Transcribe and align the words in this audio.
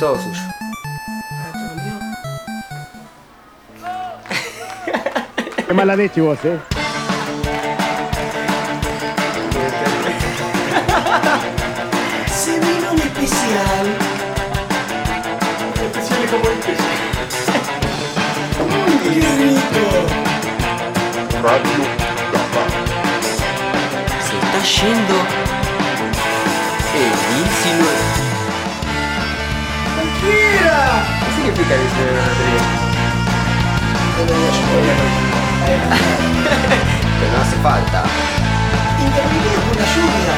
Todo 0.00 0.16
suyo. 0.18 0.40
Qué 5.66 5.74
mala 5.74 5.94
leche 5.94 6.22
vos, 6.22 6.38
eh. 6.42 6.58
Se 12.34 12.58
vino 12.60 12.92
un 12.92 12.98
especial. 12.98 13.86
Especiales 15.84 16.30
como 16.30 16.44
este. 16.48 16.72
¡Qué 19.04 19.10
rico! 19.36 19.84
Se 24.26 24.34
está 24.38 24.60
yendo 24.64 25.49
voy 31.40 31.50
a- 34.90 35.00
Pero 37.20 37.32
no 37.32 37.42
hace 37.42 37.56
falta. 37.62 38.02
Intervenido 38.98 39.60
por 39.68 39.76
la 39.76 39.86
lluvia. 39.94 40.34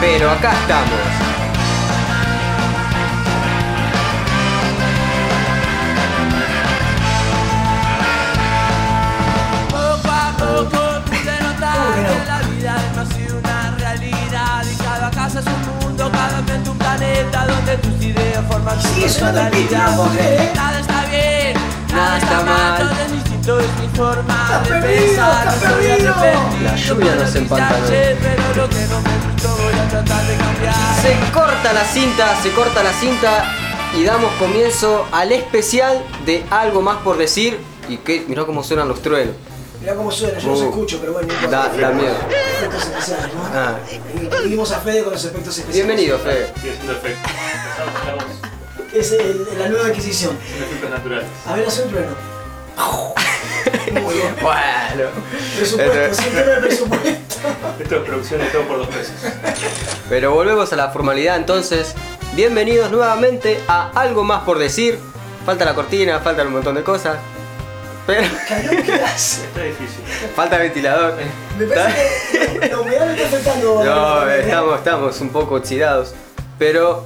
Pero 0.00 0.30
acá 0.30 0.52
estamos. 0.52 1.00
Poco 9.70 10.10
a 10.10 10.32
poco 10.36 10.80
pude 11.06 11.40
notar 11.42 11.76
¿Cómo 11.76 11.94
que 11.94 12.02
no? 12.02 12.08
que 12.08 12.26
la 12.26 12.38
vida 12.48 12.74
no 12.94 13.00
ha 13.02 13.06
sido 13.06 13.38
una 13.38 13.76
realidad 13.78 14.64
y 14.72 14.76
cada 14.82 15.10
casa 15.10 15.40
es 15.40 15.46
un 15.46 15.60
mundo, 15.66 15.79
cada 16.08 16.40
mente 16.42 16.70
un 16.70 16.78
planeta 16.78 17.46
donde 17.46 17.76
tus 17.78 18.02
ideas 18.02 18.44
forman 18.48 18.78
tu 18.78 18.88
personalidad. 19.00 19.98
¿eh? 20.18 20.50
Nada 20.54 20.80
está 20.80 21.04
bien, 21.06 21.54
Nada 21.88 22.02
nada 22.04 22.18
está 22.18 22.36
mal, 22.36 22.46
mal. 22.46 22.78
todo 22.88 23.00
es 23.00 23.12
distinto, 23.12 23.60
es 23.60 23.66
mi 23.80 23.88
forma 23.96 24.42
Estás 24.44 24.62
de 24.62 24.68
perdido, 24.70 25.06
pensar. 25.06 25.48
estás 25.48 25.62
no 25.62 25.68
soy 25.70 25.86
perdido. 25.86 26.14
arrepentido 26.14 26.70
La 26.70 26.76
lluvia 26.76 27.14
nos 27.16 27.34
empantanó. 27.34 27.86
ayer, 27.86 28.18
Pero 28.22 28.62
lo 28.62 28.68
que 28.70 28.86
no 28.86 29.00
me 29.00 29.32
gustó 29.32 29.48
voy 29.62 29.74
a 29.74 29.88
tratar 29.88 30.26
de 30.26 30.36
cambiar. 30.36 30.74
Se 31.02 31.32
corta 31.32 31.72
la 31.72 31.84
cinta, 31.84 32.42
se 32.42 32.50
corta 32.52 32.82
la 32.82 32.92
cinta 32.92 33.44
y 33.98 34.04
damos 34.04 34.30
comienzo 34.38 35.06
al 35.12 35.32
especial 35.32 36.02
de 36.24 36.44
algo 36.50 36.80
más 36.82 36.98
por 36.98 37.16
decir. 37.18 37.58
Y 37.88 37.96
que 37.96 38.24
mirá 38.28 38.44
cómo 38.44 38.62
suenan 38.62 38.86
los 38.88 39.02
truenos. 39.02 39.34
Mirá 39.80 39.94
cómo 39.94 40.10
suena, 40.10 40.38
yo 40.38 40.48
no 40.50 40.56
se 40.56 40.64
Uh. 40.64 40.68
escucho, 40.68 40.98
pero 41.00 41.12
bueno, 41.14 41.28
no 41.28 41.48
Da, 41.50 41.64
importa. 41.66 41.80
da 41.88 41.90
miedo. 41.94 42.14
Efectos 42.28 42.82
especiales, 42.84 43.34
¿no? 43.34 43.40
Ah. 43.54 43.78
Incluimos 44.22 44.72
a 44.72 44.80
Fede 44.80 45.02
con 45.02 45.12
los 45.12 45.24
efectos 45.24 45.56
especiales. 45.58 45.86
Bienvenido, 45.86 46.18
Fede. 46.18 46.52
Sigue 46.60 46.74
siendo 46.74 46.92
efecto. 46.92 47.28
Es 48.92 49.12
el- 49.12 49.46
la 49.58 49.68
nueva 49.68 49.86
adquisición. 49.86 50.36
en 50.56 50.62
efectos 50.64 50.90
naturales. 50.90 51.26
A 51.46 51.54
ver, 51.54 51.66
hace 51.66 51.82
un 51.84 51.88
trueno. 51.90 52.12
Muy 54.02 54.14
bien. 54.14 54.36
Bueno. 54.40 55.10
Presupuesto, 55.56 56.22
tema 56.24 56.40
de 56.40 56.56
presupuesto. 56.60 57.08
Esto 57.80 57.96
es 57.96 58.02
producción 58.02 58.40
de 58.40 58.46
todo 58.46 58.62
por 58.64 58.78
dos 58.78 58.88
pesos. 58.88 59.14
Pero 60.08 60.32
volvemos 60.34 60.72
a 60.72 60.76
la 60.76 60.90
formalidad 60.90 61.36
entonces. 61.36 61.94
Bienvenidos 62.34 62.90
nuevamente 62.90 63.60
a 63.66 63.90
algo 63.98 64.24
más 64.24 64.42
por 64.44 64.58
decir. 64.58 64.98
Falta 65.46 65.64
la 65.64 65.74
cortina, 65.74 66.20
faltan 66.20 66.48
un 66.48 66.52
montón 66.54 66.74
de 66.74 66.82
cosas. 66.82 67.16
Pero 68.48 68.82
que. 68.82 68.94
Está 68.94 69.62
difícil. 69.62 70.02
falta 70.34 70.58
ventilador. 70.58 71.14
Me 71.58 71.66
parece 71.66 72.58
que 72.60 72.68
la 72.68 72.78
humedad 72.80 73.06
me 73.06 73.12
está 73.14 73.26
afectando. 73.26 73.84
No, 73.84 74.30
estamos, 74.30 74.78
estamos 74.78 75.20
un 75.20 75.28
poco 75.30 75.54
oxidados. 75.56 76.14
Pero 76.58 77.04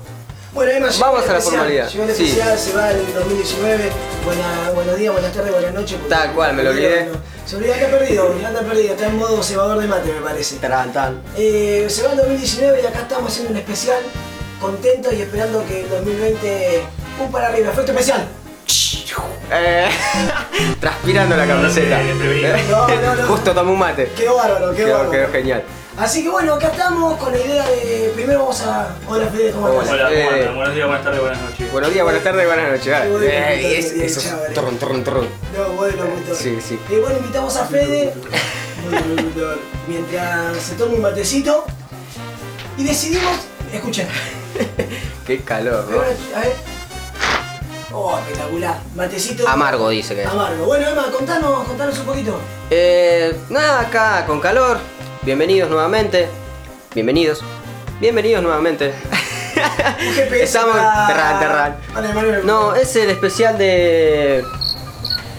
Bueno, 0.53 0.71
Emma, 0.73 0.89
Vamos 1.01 1.25
el 1.25 1.31
a 1.31 1.33
la 1.35 1.41
formalidad. 1.41 1.89
Llegó 1.91 2.05
el 2.05 2.15
Sí. 2.15 2.25
especial, 2.25 2.59
se 2.59 2.73
va 2.73 2.91
en 2.91 3.15
2019. 3.15 3.91
Buena, 4.25 4.71
buenos 4.75 4.97
días, 4.97 5.13
buenas 5.13 5.33
tardes, 5.33 5.53
buenas 5.53 5.75
noches. 5.75 5.99
Tal 6.09 6.33
cual, 6.33 6.55
me 6.55 6.63
lo 6.63 6.71
olvidé. 6.71 7.09
Se 7.45 7.57
olvidó, 7.57 7.75
anda 7.75 7.87
perdido, 7.99 8.35
anda 8.47 8.61
perdido. 8.61 8.95
Está 8.95 9.07
en 9.07 9.17
modo 9.19 9.43
cebador 9.43 9.79
de 9.81 9.87
mate, 9.87 10.13
me 10.13 10.21
parece. 10.21 10.57
Tan, 10.57 10.93
tan. 10.93 11.21
Eh, 11.37 11.87
se 11.89 12.03
va 12.05 12.13
en 12.13 12.17
2019 12.19 12.81
y 12.83 12.87
acá 12.87 13.01
estamos 13.01 13.31
haciendo 13.31 13.51
un 13.53 13.59
especial. 13.59 13.99
Contentos 14.61 15.13
y 15.13 15.23
esperando 15.23 15.65
que 15.67 15.83
el 15.83 15.91
2020. 15.91 16.83
Un 17.21 17.31
para 17.31 17.49
arriba, 17.49 17.71
efecto 17.71 17.93
especial. 17.93 18.27
Eh, 19.51 19.89
transpirando 20.81 21.37
la 21.37 21.47
camiseta. 21.47 21.99
No, 21.99 22.05
desprevenido. 22.07 22.57
No, 22.71 22.89
no, 22.89 23.15
no. 23.15 23.27
Justo 23.29 23.53
tomé 23.53 23.73
un 23.73 23.79
mate. 23.79 24.09
Quedó 24.17 24.37
bárbaro, 24.37 24.67
quedó, 24.75 24.77
Quedó, 24.87 24.93
bárbaro. 24.99 25.11
quedó 25.11 25.33
genial. 25.33 25.63
Así 25.97 26.25
que 26.25 26.29
bueno, 26.29 26.55
acá 26.55 26.69
estamos 26.69 27.17
con 27.19 27.33
la 27.33 27.39
idea 27.39 27.65
de. 27.69 28.13
Primero 28.17 28.41
vamos 28.41 28.61
a. 28.63 28.97
Hola 29.07 29.27
Fede, 29.29 29.53
¿cómo 29.53 29.67
Hola. 29.67 29.83
estás? 29.83 29.93
Hola, 29.95 30.05
¿cómo 30.09 30.19
Eh. 30.19 30.29
andan? 30.41 30.55
Buenos 30.57 30.75
días, 30.75 30.87
buenas 30.87 31.05
tardes, 31.05 31.21
buenas 31.21 31.41
noches. 31.43 31.73
Buenos 31.73 31.93
días, 31.93 32.05
buenas 32.05 32.25
tardes, 32.25 32.47
buenas 32.47 32.71
noches. 32.73 32.85
Qué 33.01 33.09
bueno, 33.11 33.27
Eh, 33.27 33.59
qué 33.61 33.79
es- 33.79 33.95
bien, 33.95 34.07
eso 34.07 34.21
es 34.21 34.55
torrón, 34.55 34.77
torrón, 34.79 35.05
torrón. 35.05 35.29
No, 35.57 35.69
bueno, 35.75 36.05
puto. 36.07 36.35
Sí, 36.35 36.59
sí. 36.67 36.79
Y 36.91 36.95
bueno, 36.97 37.17
invitamos 37.19 37.57
a 37.57 37.65
Fede 37.67 38.13
mientras 39.87 40.57
se 40.57 40.75
toma 40.75 40.95
un 40.95 41.03
matecito 41.03 41.65
y 42.77 42.83
decidimos. 42.85 43.37
Escuchen. 43.73 44.09
Qué 45.27 45.41
calor, 45.43 45.85
A 45.89 45.91
ver, 45.91 46.17
¿no? 46.33 46.37
a 46.37 46.41
ver. 46.41 46.74
Oh, 47.97 48.19
espectacular. 48.19 48.81
Matecito. 48.97 49.49
Amargo 49.49 49.89
dice 49.89 50.17
que 50.17 50.23
es. 50.23 50.29
Amargo. 50.29 50.67
Bueno, 50.67 50.89
Emma, 50.89 51.13
contanos, 51.13 51.65
contanos 51.65 51.97
un 52.01 52.07
poquito. 52.07 52.41
Eh, 52.69 53.37
nada, 53.51 53.83
acá 53.83 54.27
con 54.27 54.41
calor. 54.41 54.79
Bienvenidos 55.23 55.71
nuevamente. 55.71 56.29
Bienvenidos. 56.93 57.45
Bienvenidos 58.01 58.43
nuevamente. 58.43 58.93
Estamos. 60.33 60.75
terran. 60.75 61.77
Vale, 61.95 62.13
Manuel. 62.13 62.45
No, 62.45 62.75
es 62.75 62.97
el 62.97 63.11
especial 63.11 63.57
de. 63.57 64.45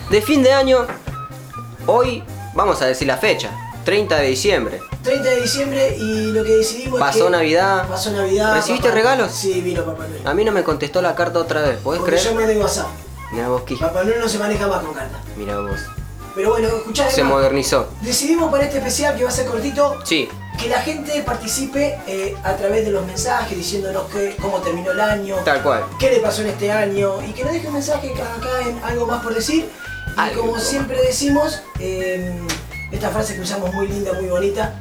de 0.10 0.22
fin 0.22 0.42
de 0.42 0.54
año. 0.54 0.88
Hoy 1.88 2.24
vamos 2.54 2.82
a 2.82 2.86
decir 2.86 3.06
la 3.06 3.18
fecha. 3.18 3.52
30 3.86 4.18
de 4.18 4.28
diciembre. 4.28 4.82
30 5.04 5.30
de 5.30 5.42
diciembre 5.42 5.96
y 5.98 6.32
lo 6.32 6.44
que 6.44 6.58
decidimos 6.58 7.00
es 7.00 7.06
Pasó 7.06 7.26
que 7.26 7.32
Navidad. 7.32 7.88
Pasó 7.88 8.12
Navidad. 8.12 8.56
¿Recibiste 8.56 8.88
Papá- 8.90 8.96
regalos? 8.96 9.32
Sí, 9.32 9.62
vino 9.62 9.84
Papá 9.86 10.08
Noel. 10.08 10.28
A 10.28 10.34
mí 10.34 10.44
no 10.44 10.52
me 10.52 10.64
contestó 10.64 11.02
la 11.02 11.16
carta 11.16 11.40
otra 11.40 11.62
vez, 11.62 11.78
¿podés 11.78 12.02
Porque 12.02 12.18
yo 12.18 12.22
creer? 12.34 12.36
me 12.36 12.46
doy 12.54 12.58
WhatsApp. 12.62 12.88
Mira 13.32 13.48
vos, 13.48 13.62
Kiki. 13.64 13.80
Papá 13.80 14.04
Noel 14.04 14.20
no 14.20 14.28
se 14.28 14.40
maneja 14.40 14.68
más 14.68 14.84
con 14.84 14.94
carta. 14.94 15.20
Mira 15.38 15.60
vos. 15.60 15.80
Pero 16.36 16.50
bueno, 16.50 16.68
escuchá, 16.68 17.10
Se 17.10 17.24
modernizó. 17.24 17.88
decidimos 18.02 18.52
para 18.52 18.66
este 18.66 18.80
especial 18.80 19.16
que 19.16 19.24
va 19.24 19.30
a 19.30 19.34
ser 19.34 19.46
cortito 19.46 20.00
Sí, 20.04 20.28
que 20.60 20.68
la 20.68 20.82
gente 20.82 21.22
participe 21.24 21.98
eh, 22.08 22.36
a 22.44 22.56
través 22.58 22.84
de 22.84 22.92
los 22.92 23.06
mensajes 23.06 23.58
diciéndonos 23.58 24.04
que, 24.12 24.36
cómo 24.42 24.58
terminó 24.58 24.92
el 24.92 25.00
año, 25.00 25.38
tal 25.46 25.64
cual. 25.64 25.86
qué 25.98 26.10
le 26.12 26.20
pasó 26.20 26.42
en 26.42 26.48
este 26.48 26.72
año 26.74 27.22
y 27.24 27.32
que 27.32 27.44
nos 27.46 27.54
deje 27.54 27.68
un 27.68 27.74
mensaje 27.76 28.12
acá 28.14 28.68
en 28.68 28.84
algo 28.84 29.06
más 29.06 29.24
por 29.24 29.34
decir. 29.34 29.70
Y 30.18 30.20
Algo 30.20 30.42
como 30.42 30.60
siempre 30.60 31.02
decimos, 31.02 31.62
eh, 31.80 32.38
esta 32.96 33.10
frase 33.10 33.36
que 33.36 33.42
usamos 33.42 33.74
muy 33.74 33.88
linda, 33.88 34.14
muy 34.14 34.26
bonita, 34.30 34.74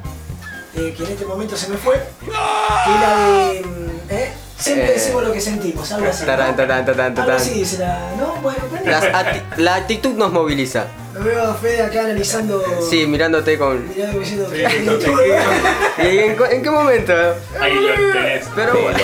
eh, 0.74 0.94
que 0.96 1.04
en 1.04 1.10
este 1.12 1.24
momento 1.24 1.56
se 1.56 1.68
me 1.68 1.76
fue, 1.76 1.94
que 2.20 2.26
es 2.30 3.00
la 3.00 3.16
de. 3.48 3.62
mm, 3.62 4.10
¿eh? 4.12 4.32
Siempre 4.56 4.86
Eh. 4.90 4.92
decimos 4.94 5.24
lo 5.24 5.32
que 5.32 5.40
sentimos, 5.40 5.90
algo 5.92 6.08
así. 6.08 6.20
¿no? 6.20 6.26
Tarán, 6.26 6.56
tarán, 6.56 6.84
tarán, 6.84 7.18
Algo 7.18 7.32
así 7.32 7.50
dice 7.54 7.78
la. 7.78 7.98
¿No? 8.16 8.36
Bueno, 8.36 8.58
pero 8.70 8.90
Las 8.90 9.04
ati- 9.04 9.42
la 9.56 9.74
actitud 9.74 10.12
nos 10.14 10.32
moviliza. 10.32 10.86
Lo 11.12 11.22
veo 11.24 11.42
a 11.50 11.54
Fede 11.54 11.82
acá 11.82 12.00
analizando. 12.00 12.62
Sí, 12.88 13.06
mirándote 13.06 13.58
con. 13.58 13.86
Mirando 13.88 14.18
diciendo 14.20 14.48
Sí, 14.50 14.62
no 14.84 14.92
te 14.94 15.08
¿Y 16.14 16.18
en, 16.18 16.36
cu- 16.36 16.44
en 16.44 16.62
qué 16.62 16.70
momento? 16.70 17.12
Ahí 17.60 17.74
lo 17.74 18.12
tenés. 18.12 18.46
Pero 18.54 18.72
bueno. 18.80 18.98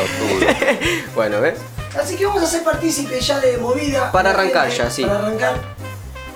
bueno, 1.15 1.41
¿ves? 1.41 1.55
Así 2.01 2.17
que 2.17 2.27
vamos 2.27 2.43
a 2.43 2.47
hacer 2.47 2.63
partícipe 2.63 3.21
ya 3.21 3.41
de 3.41 3.59
movida. 3.59 4.11
Para 4.13 4.31
arrancar 4.31 4.69
gente, 4.69 4.85
ya, 4.85 4.91
sí. 4.91 5.05
Para 5.05 5.19
arrancar. 5.19 5.55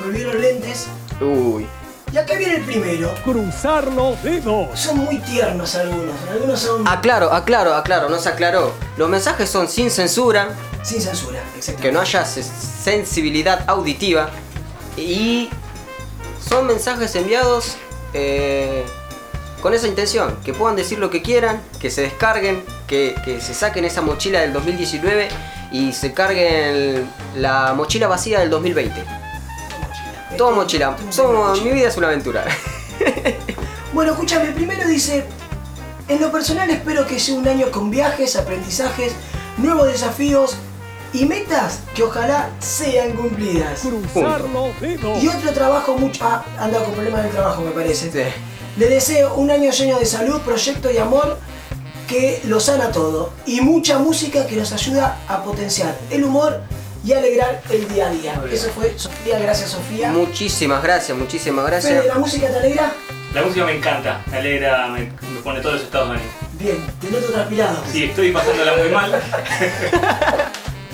Me 0.00 0.06
olvidé 0.06 0.24
los 0.24 0.34
lentes. 0.34 0.86
Uy. 1.20 1.66
Y 2.14 2.16
acá 2.16 2.34
viene 2.36 2.54
el 2.58 2.62
primero. 2.62 3.12
Cruzar 3.24 3.88
los 3.88 4.22
dedos. 4.22 4.78
Son 4.78 4.98
muy 4.98 5.18
tiernos 5.18 5.74
algunos. 5.74 6.14
Algunos 6.30 6.60
son 6.60 6.86
Aclaro, 6.86 7.32
aclaro, 7.32 7.74
aclaro, 7.74 8.08
no 8.08 8.20
se 8.20 8.28
aclaró. 8.28 8.72
Los 8.96 9.08
mensajes 9.08 9.50
son 9.50 9.66
sin 9.68 9.90
censura, 9.90 10.50
sin 10.84 11.00
censura, 11.02 11.40
exactamente. 11.58 11.82
que 11.82 11.92
no 11.92 12.00
haya 12.00 12.24
se- 12.24 12.44
sensibilidad 12.44 13.64
auditiva 13.68 14.30
y 14.96 15.50
son 16.48 16.68
mensajes 16.68 17.12
enviados 17.16 17.74
eh, 18.12 18.84
con 19.60 19.74
esa 19.74 19.88
intención, 19.88 20.36
que 20.44 20.54
puedan 20.54 20.76
decir 20.76 21.00
lo 21.00 21.10
que 21.10 21.20
quieran, 21.20 21.60
que 21.80 21.90
se 21.90 22.02
descarguen, 22.02 22.62
que, 22.86 23.16
que 23.24 23.40
se 23.40 23.54
saquen 23.54 23.84
esa 23.84 24.02
mochila 24.02 24.40
del 24.40 24.52
2019 24.52 25.28
y 25.72 25.92
se 25.92 26.12
carguen 26.12 27.10
la 27.34 27.72
mochila 27.74 28.06
vacía 28.06 28.38
del 28.38 28.50
2020. 28.50 29.02
Todo 30.36 30.52
mochila. 30.52 30.96
Somos, 31.10 31.62
mi 31.62 31.70
vida 31.70 31.88
es 31.88 31.96
una 31.96 32.08
aventura. 32.08 32.44
Bueno, 33.94 34.10
escúchame, 34.10 34.50
primero 34.50 34.88
dice, 34.88 35.24
en 36.08 36.20
lo 36.20 36.32
personal 36.32 36.68
espero 36.68 37.06
que 37.06 37.20
sea 37.20 37.36
un 37.36 37.46
año 37.46 37.70
con 37.70 37.92
viajes, 37.92 38.34
aprendizajes, 38.34 39.12
nuevos 39.56 39.86
desafíos 39.86 40.56
y 41.12 41.26
metas 41.26 41.78
que 41.94 42.02
ojalá 42.02 42.50
sean 42.58 43.12
cumplidas. 43.12 43.82
Cruzar 43.82 44.40
los 44.40 44.80
dedos. 44.80 45.22
Y 45.22 45.28
otro 45.28 45.52
trabajo 45.52 45.96
mucho... 45.96 46.24
Ah, 46.24 46.44
anda 46.58 46.82
con 46.82 46.92
problemas 46.94 47.22
de 47.22 47.30
trabajo 47.30 47.62
me 47.62 47.70
parece. 47.70 48.10
Sí. 48.10 48.32
Le 48.76 48.88
deseo 48.88 49.36
un 49.36 49.52
año 49.52 49.70
lleno 49.70 50.00
de 50.00 50.06
salud, 50.06 50.40
proyecto 50.40 50.90
y 50.90 50.98
amor 50.98 51.38
que 52.08 52.40
lo 52.46 52.58
sana 52.58 52.90
todo 52.90 53.30
y 53.46 53.60
mucha 53.60 54.00
música 54.00 54.48
que 54.48 54.56
nos 54.56 54.72
ayuda 54.72 55.20
a 55.28 55.44
potenciar 55.44 55.96
el 56.10 56.24
humor 56.24 56.62
y 57.04 57.12
alegrar 57.12 57.60
el 57.70 57.88
día 57.88 58.06
a 58.06 58.10
día. 58.10 58.42
Eso 58.50 58.70
fue 58.70 58.94
Sofía, 58.98 59.38
gracias 59.38 59.70
Sofía. 59.70 60.10
Muchísimas 60.10 60.82
gracias, 60.82 61.16
muchísimas 61.16 61.64
Fede, 61.66 61.70
gracias. 61.72 62.06
¿la 62.06 62.14
música 62.14 62.48
te 62.48 62.56
alegra? 62.56 62.92
La 63.34 63.42
música 63.42 63.64
me 63.66 63.76
encanta, 63.76 64.22
me 64.30 64.38
alegra, 64.38 64.86
me, 64.88 65.00
me 65.00 65.40
pone 65.42 65.60
todos 65.60 65.74
los 65.74 65.84
estados 65.84 66.08
de 66.10 66.14
ánimo. 66.16 66.30
Bien, 66.52 66.76
te 67.00 67.10
noto 67.10 67.32
transpirado. 67.32 67.82
Sí, 67.90 68.04
estoy 68.04 68.30
pasándola 68.32 68.76
muy 68.76 68.88
mal. 68.90 69.22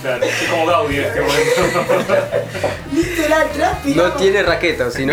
Claro, 0.01 0.25
estoy 0.25 0.47
como 0.49 0.65
Gaudí 0.65 0.97
en 0.97 1.05
este 1.05 1.21
momento. 1.21 1.61
Literal, 2.95 3.51
transpirado. 3.51 4.09
No 4.09 4.15
tiene 4.15 4.43
raqueta, 4.43 4.91
si 4.91 5.05
no. 5.05 5.13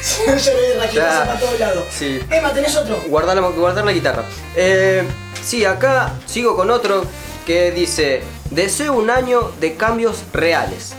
Si 0.00 0.22
no, 0.30 0.36
yo 0.36 0.52
le 0.54 0.68
doy 0.68 0.76
raquetas 0.78 0.94
Ya. 1.18 1.24
para 1.26 1.40
todos 1.40 1.58
lados. 1.58 1.84
Sí. 1.90 2.20
Emma, 2.30 2.52
¿tenés 2.52 2.76
otro? 2.76 3.02
Guardar 3.08 3.34
la, 3.36 3.48
guardar 3.48 3.84
la 3.84 3.90
guitarra. 3.90 4.22
Eh, 4.54 5.02
sí, 5.42 5.64
acá 5.64 6.12
sigo 6.26 6.54
con 6.54 6.70
otro 6.70 7.04
que 7.44 7.72
dice: 7.72 8.22
Deseo 8.50 8.94
un 8.94 9.10
año 9.10 9.52
de 9.60 9.76
cambios 9.76 10.24
reales 10.32 10.92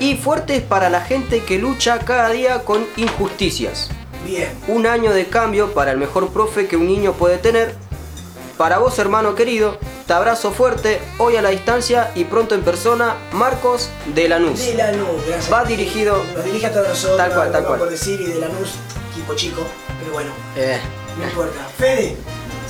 y 0.00 0.16
fuertes 0.16 0.62
para 0.62 0.90
la 0.90 1.00
gente 1.02 1.44
que 1.44 1.58
lucha 1.58 1.98
cada 2.00 2.30
día 2.30 2.64
con 2.64 2.86
injusticias. 2.96 3.90
Bien. 4.24 4.48
Un 4.68 4.86
año 4.86 5.12
de 5.12 5.26
cambio 5.26 5.72
para 5.72 5.92
el 5.92 5.98
mejor 5.98 6.32
profe 6.32 6.66
que 6.66 6.76
un 6.76 6.86
niño 6.86 7.12
puede 7.12 7.38
tener. 7.38 7.74
Para 8.58 8.78
vos, 8.78 8.98
hermano 8.98 9.34
querido, 9.34 9.78
te 10.06 10.12
abrazo 10.12 10.50
fuerte, 10.50 11.00
hoy 11.18 11.36
a 11.36 11.42
la 11.42 11.50
distancia 11.50 12.10
y 12.14 12.24
pronto 12.24 12.54
en 12.54 12.62
persona, 12.62 13.14
Marcos 13.32 13.88
de 14.14 14.28
Lanús. 14.28 14.58
De 14.60 14.74
Lanús, 14.74 15.06
gracias. 15.26 15.52
Va 15.52 15.64
dirigido- 15.64 16.22
Nos 16.34 16.44
dirige 16.44 16.66
a 16.66 16.72
todos 16.72 16.88
nosotros. 16.88 17.16
Tal 17.16 17.32
cual, 17.32 17.52
tal 17.52 17.64
cual. 17.64 17.78
por 17.78 17.90
decir 17.90 18.20
y 18.20 18.24
de 18.26 18.40
Lanús, 18.40 18.74
equipo 19.12 19.34
chico. 19.34 19.62
Pero 20.00 20.12
bueno, 20.12 20.30
Eh, 20.56 20.78
no 21.18 21.24
importa. 21.24 21.60
Fede, 21.78 22.16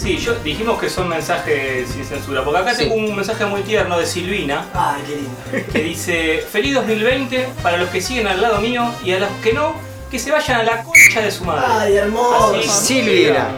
Sí, 0.00 0.17
yo 0.17 0.35
dijimos 0.43 0.81
que 0.81 0.88
son 0.88 1.08
mensajes 1.08 1.88
sin 1.91 2.05
censura, 2.05 2.43
porque 2.44 2.61
acá 2.61 2.75
Sí. 2.75 2.85
tengo 2.85 2.94
un 2.94 3.14
mensaje 3.14 3.44
muy 3.44 3.61
tierno 3.62 3.99
de 3.99 4.06
Silvina 4.06 4.64
ay, 4.73 5.02
qué 5.06 5.17
lindo. 5.17 5.73
que 5.73 5.82
dice 5.82 6.44
Feliz 6.50 6.75
2020 6.75 7.49
para 7.62 7.76
los 7.76 7.88
que 7.91 8.00
siguen 8.00 8.26
al 8.26 8.41
lado 8.41 8.61
mío 8.61 8.91
y 9.05 9.12
a 9.12 9.19
los 9.19 9.29
que 9.43 9.52
no, 9.52 9.75
que 10.11 10.19
se 10.19 10.31
vayan 10.31 10.61
a 10.61 10.62
la 10.62 10.82
concha 10.82 11.20
de 11.20 11.31
su 11.31 11.44
madre. 11.44 11.64
Ay, 11.69 11.97
hermoso. 11.97 12.55
Así, 12.56 12.69
Silvina, 13.02 13.49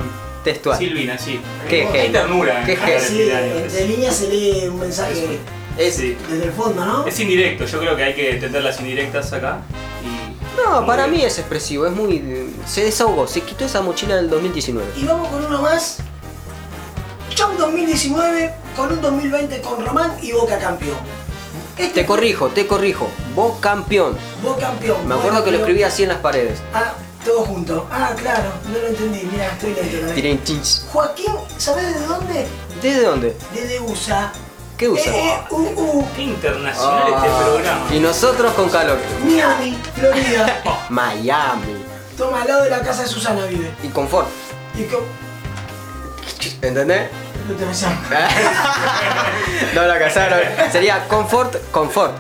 textual. 0.42 0.78
Silvina, 0.78 1.16
sí. 1.16 1.40
Qué 1.68 1.86
Qué 1.92 1.98
genio. 2.00 2.20
ternura. 2.20 2.64
Qué 2.66 2.72
en 2.72 2.78
genio. 2.78 2.94
cada 2.96 3.08
Sí, 3.08 3.30
entre 3.62 3.86
líneas 3.86 4.16
se 4.16 4.28
lee 4.28 4.66
un 4.68 4.80
mensaje 4.80 5.38
Es- 5.78 5.94
Sí. 5.96 6.16
desde 6.28 6.44
el 6.46 6.52
fondo, 6.52 6.84
¿no? 6.84 7.06
Es 7.06 7.18
indirecto, 7.20 7.64
yo 7.66 7.78
creo 7.78 7.96
que 7.96 8.02
hay 8.02 8.14
que 8.14 8.30
entender 8.32 8.62
las 8.62 8.78
indirectas 8.80 9.32
acá. 9.32 9.60
Y 10.04 10.60
No, 10.60 10.78
muy 10.80 10.86
para 10.86 11.06
bien. 11.06 11.20
mí 11.20 11.24
es 11.24 11.38
expresivo, 11.38 11.86
es 11.86 11.92
muy. 11.92 12.50
Se 12.66 12.82
desahogó, 12.84 13.26
se 13.28 13.40
quitó 13.42 13.64
esa 13.64 13.80
mochila 13.80 14.16
del 14.16 14.28
2019. 14.28 14.90
Y 14.96 15.04
vamos 15.04 15.28
con 15.28 15.44
uno 15.46 15.62
más. 15.62 15.98
Chau 17.34 17.56
2019 17.56 18.54
con 18.76 18.92
un 18.92 19.00
2020 19.00 19.60
con 19.62 19.84
Román 19.84 20.12
y 20.22 20.32
Boca 20.32 20.58
campeón. 20.58 20.98
Este 21.78 22.00
Te 22.02 22.06
corrijo, 22.06 22.48
te 22.48 22.66
corrijo. 22.66 23.08
Vos 23.34 23.58
campeón. 23.60 24.16
Boca 24.42 24.66
campeón. 24.68 25.06
Me 25.08 25.14
acuerdo 25.14 25.42
que 25.44 25.50
lo 25.52 25.58
escribí 25.58 25.82
así 25.82 26.02
en 26.02 26.10
las 26.10 26.18
paredes. 26.18 26.60
Ah, 26.74 26.92
todo 27.24 27.40
junto. 27.44 27.86
Ah, 27.90 28.12
claro, 28.16 28.50
no 28.70 28.78
lo 28.78 28.86
entendí. 28.88 29.26
Mira, 29.32 29.46
estoy 29.46 29.74
lento. 29.74 30.06
¿no? 30.06 30.12
Tiren 30.12 30.44
chins. 30.44 30.86
Joaquín, 30.92 31.32
¿sabes 31.56 31.86
desde 31.86 32.06
dónde? 32.06 32.46
¿Desde 32.82 33.02
dónde? 33.04 33.36
Desde 33.54 33.80
USA. 33.80 34.32
¿Qué 34.76 34.88
usa? 34.88 35.14
Eh, 35.14 35.28
eh, 35.34 35.40
uh, 35.50 35.56
uh, 36.00 36.06
Qué 36.16 36.22
internacional 36.22 37.04
este 37.14 37.28
Ah, 37.28 37.40
programa. 37.44 37.86
y 37.94 38.00
nosotros 38.00 38.52
con 38.54 38.68
calor. 38.68 38.98
Miami, 39.24 39.78
Florida. 39.94 40.62
Miami. 40.90 41.84
Toma 42.18 42.42
al 42.42 42.48
lado 42.48 42.64
de 42.64 42.70
la 42.70 42.80
casa 42.82 43.02
de 43.02 43.08
Susana 43.08 43.46
vive. 43.46 43.70
Y 43.82 43.88
confort. 43.88 44.28
Y 44.74 44.82
que. 44.82 44.98
¿Entendés? 46.66 47.08
No 47.48 47.54
te 47.54 47.64
besás. 47.64 47.92
no 49.74 49.82
la 49.86 49.98
casaron. 49.98 50.40
Sería 50.70 51.06
confort, 51.08 51.56
confort. 51.70 52.14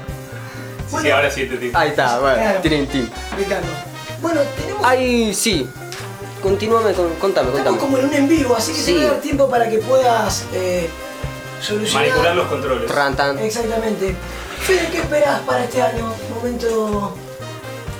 Sí, 0.90 0.96
sí, 1.02 1.10
ahora 1.10 1.30
sí 1.30 1.46
te 1.46 1.56
digo. 1.56 1.78
Ahí 1.78 1.90
está, 1.90 2.18
bueno. 2.18 2.36
Claro. 2.36 2.60
Tin. 2.62 3.10
Ricardo. 3.38 3.66
Bueno, 4.20 4.40
tenemos. 4.60 4.84
Ahí 4.84 5.32
sí. 5.34 5.68
Continuame, 6.42 6.92
con, 6.92 7.08
contame, 7.14 7.48
Estamos 7.56 7.78
contame. 7.78 7.78
como 7.78 7.98
en 7.98 8.04
un 8.06 8.14
en 8.14 8.28
vivo, 8.28 8.56
así 8.56 8.72
que 8.72 8.78
Sí. 8.80 8.86
te 8.86 8.98
voy 8.98 9.04
a 9.04 9.10
dar 9.12 9.20
tiempo 9.20 9.48
para 9.48 9.68
que 9.70 9.78
puedas 9.78 10.44
eh, 10.52 10.90
solucionar. 11.60 12.08
Manipular 12.08 12.34
los 12.36 12.48
controles. 12.48 12.90
Rantan. 12.90 13.38
Exactamente. 13.38 14.14
Fede, 14.60 14.88
¿qué 14.90 14.98
esperas 14.98 15.40
para 15.40 15.64
este 15.64 15.80
año? 15.82 16.12
Momento. 16.34 17.16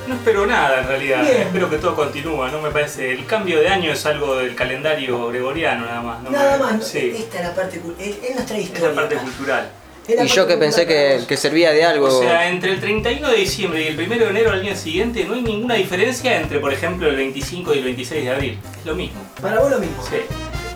No 0.07 0.15
espero 0.15 0.45
nada 0.45 0.81
en 0.81 0.87
realidad, 0.87 1.21
Bien. 1.23 1.41
espero 1.43 1.69
que 1.69 1.77
todo 1.77 1.95
continúe, 1.95 2.47
¿no? 2.49 2.61
Me 2.61 2.71
parece, 2.71 3.11
el 3.11 3.25
cambio 3.25 3.59
de 3.59 3.67
año 3.69 3.91
es 3.93 4.05
algo 4.05 4.35
del 4.35 4.53
calendario 4.55 5.27
gregoriano 5.27 5.85
nada 5.85 6.01
más. 6.01 6.21
¿no? 6.23 6.29
Nada 6.29 6.57
Me- 6.57 6.63
más. 6.63 6.73
¿no? 6.75 6.81
Sí, 6.83 7.13
Esta 7.17 7.39
es 7.39 7.43
la 7.47 7.55
parte. 7.55 7.81
cul- 7.81 7.95
Es, 7.99 8.17
es 8.21 8.35
nuestra 8.35 8.57
es 8.57 8.63
historia. 8.65 8.89
la 8.89 8.95
parte 8.95 9.15
cultural. 9.15 9.69
Es 10.05 10.15
la 10.17 10.23
Y 10.25 10.27
yo 10.27 10.45
que 10.45 10.57
pensé 10.57 10.85
que, 10.85 11.21
que 11.25 11.37
servía 11.37 11.71
de 11.71 11.85
algo. 11.85 12.07
O 12.07 12.21
sea, 12.21 12.49
entre 12.49 12.71
el 12.73 12.81
31 12.81 13.29
de 13.29 13.37
diciembre 13.37 13.81
y 13.83 13.87
el 13.87 13.97
1 13.97 14.15
de 14.17 14.29
enero 14.29 14.51
al 14.51 14.61
día 14.61 14.75
siguiente 14.75 15.23
no 15.23 15.35
hay 15.35 15.41
ninguna 15.41 15.75
diferencia 15.75 16.37
entre, 16.41 16.59
por 16.59 16.73
ejemplo, 16.73 17.07
el 17.07 17.15
25 17.15 17.73
y 17.73 17.77
el 17.77 17.83
26 17.85 18.25
de 18.25 18.31
abril. 18.31 18.59
Es 18.79 18.85
lo 18.85 18.95
mismo. 18.95 19.21
Para 19.41 19.59
vos 19.61 19.71
lo 19.71 19.79
mismo. 19.79 20.03
Sí. 20.03 20.17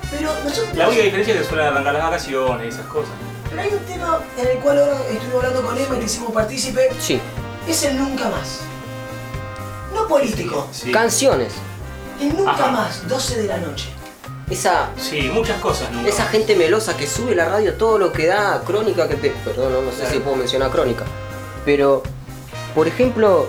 Pero 0.09 0.31
nosotros. 0.45 0.73
La 0.77 0.87
única 0.87 1.03
diferencia 1.03 1.33
es 1.33 1.41
que 1.41 1.45
suelen 1.47 1.67
arrancar 1.67 1.93
las 1.95 2.03
vacaciones 2.03 2.65
y 2.65 2.69
esas 2.69 2.85
cosas. 2.85 3.11
Pero 3.49 3.61
hay 3.61 3.69
un 3.69 3.79
tema 3.79 4.19
en 4.37 4.47
el 4.47 4.57
cual 4.59 4.79
ahora 4.79 4.97
estuve 5.11 5.35
hablando 5.35 5.61
con 5.63 5.77
Emma 5.77 5.95
y 5.95 5.99
te 5.99 6.05
hicimos 6.05 6.31
partícipe. 6.31 6.89
Sí. 6.97 7.19
Es 7.67 7.83
el 7.83 7.97
nunca 7.97 8.29
más. 8.29 8.61
No 9.97 10.07
político. 10.07 10.67
Sí. 10.71 10.91
Canciones. 10.91 11.53
El 12.21 12.35
nunca 12.35 12.51
Ajá. 12.51 12.71
más, 12.71 13.07
12 13.07 13.41
de 13.41 13.47
la 13.47 13.57
noche. 13.57 13.89
Esa, 14.49 14.89
Sí, 14.97 15.29
muchas 15.33 15.59
cosas 15.59 15.91
nunca 15.91 16.07
esa 16.09 16.23
más. 16.23 16.31
gente 16.31 16.55
melosa 16.55 16.95
que 16.95 17.05
sube 17.05 17.35
la 17.35 17.45
radio 17.49 17.73
todo 17.73 17.97
lo 17.97 18.11
que 18.13 18.27
da, 18.27 18.61
crónica 18.65 19.07
que 19.07 19.15
te. 19.15 19.29
Perdón, 19.31 19.73
no, 19.73 19.81
no 19.81 19.91
sé 19.91 19.97
Claro. 19.99 20.13
si 20.13 20.19
puedo 20.19 20.35
mencionar 20.37 20.71
crónica. 20.71 21.03
Pero, 21.65 22.01
por 22.73 22.87
ejemplo, 22.87 23.47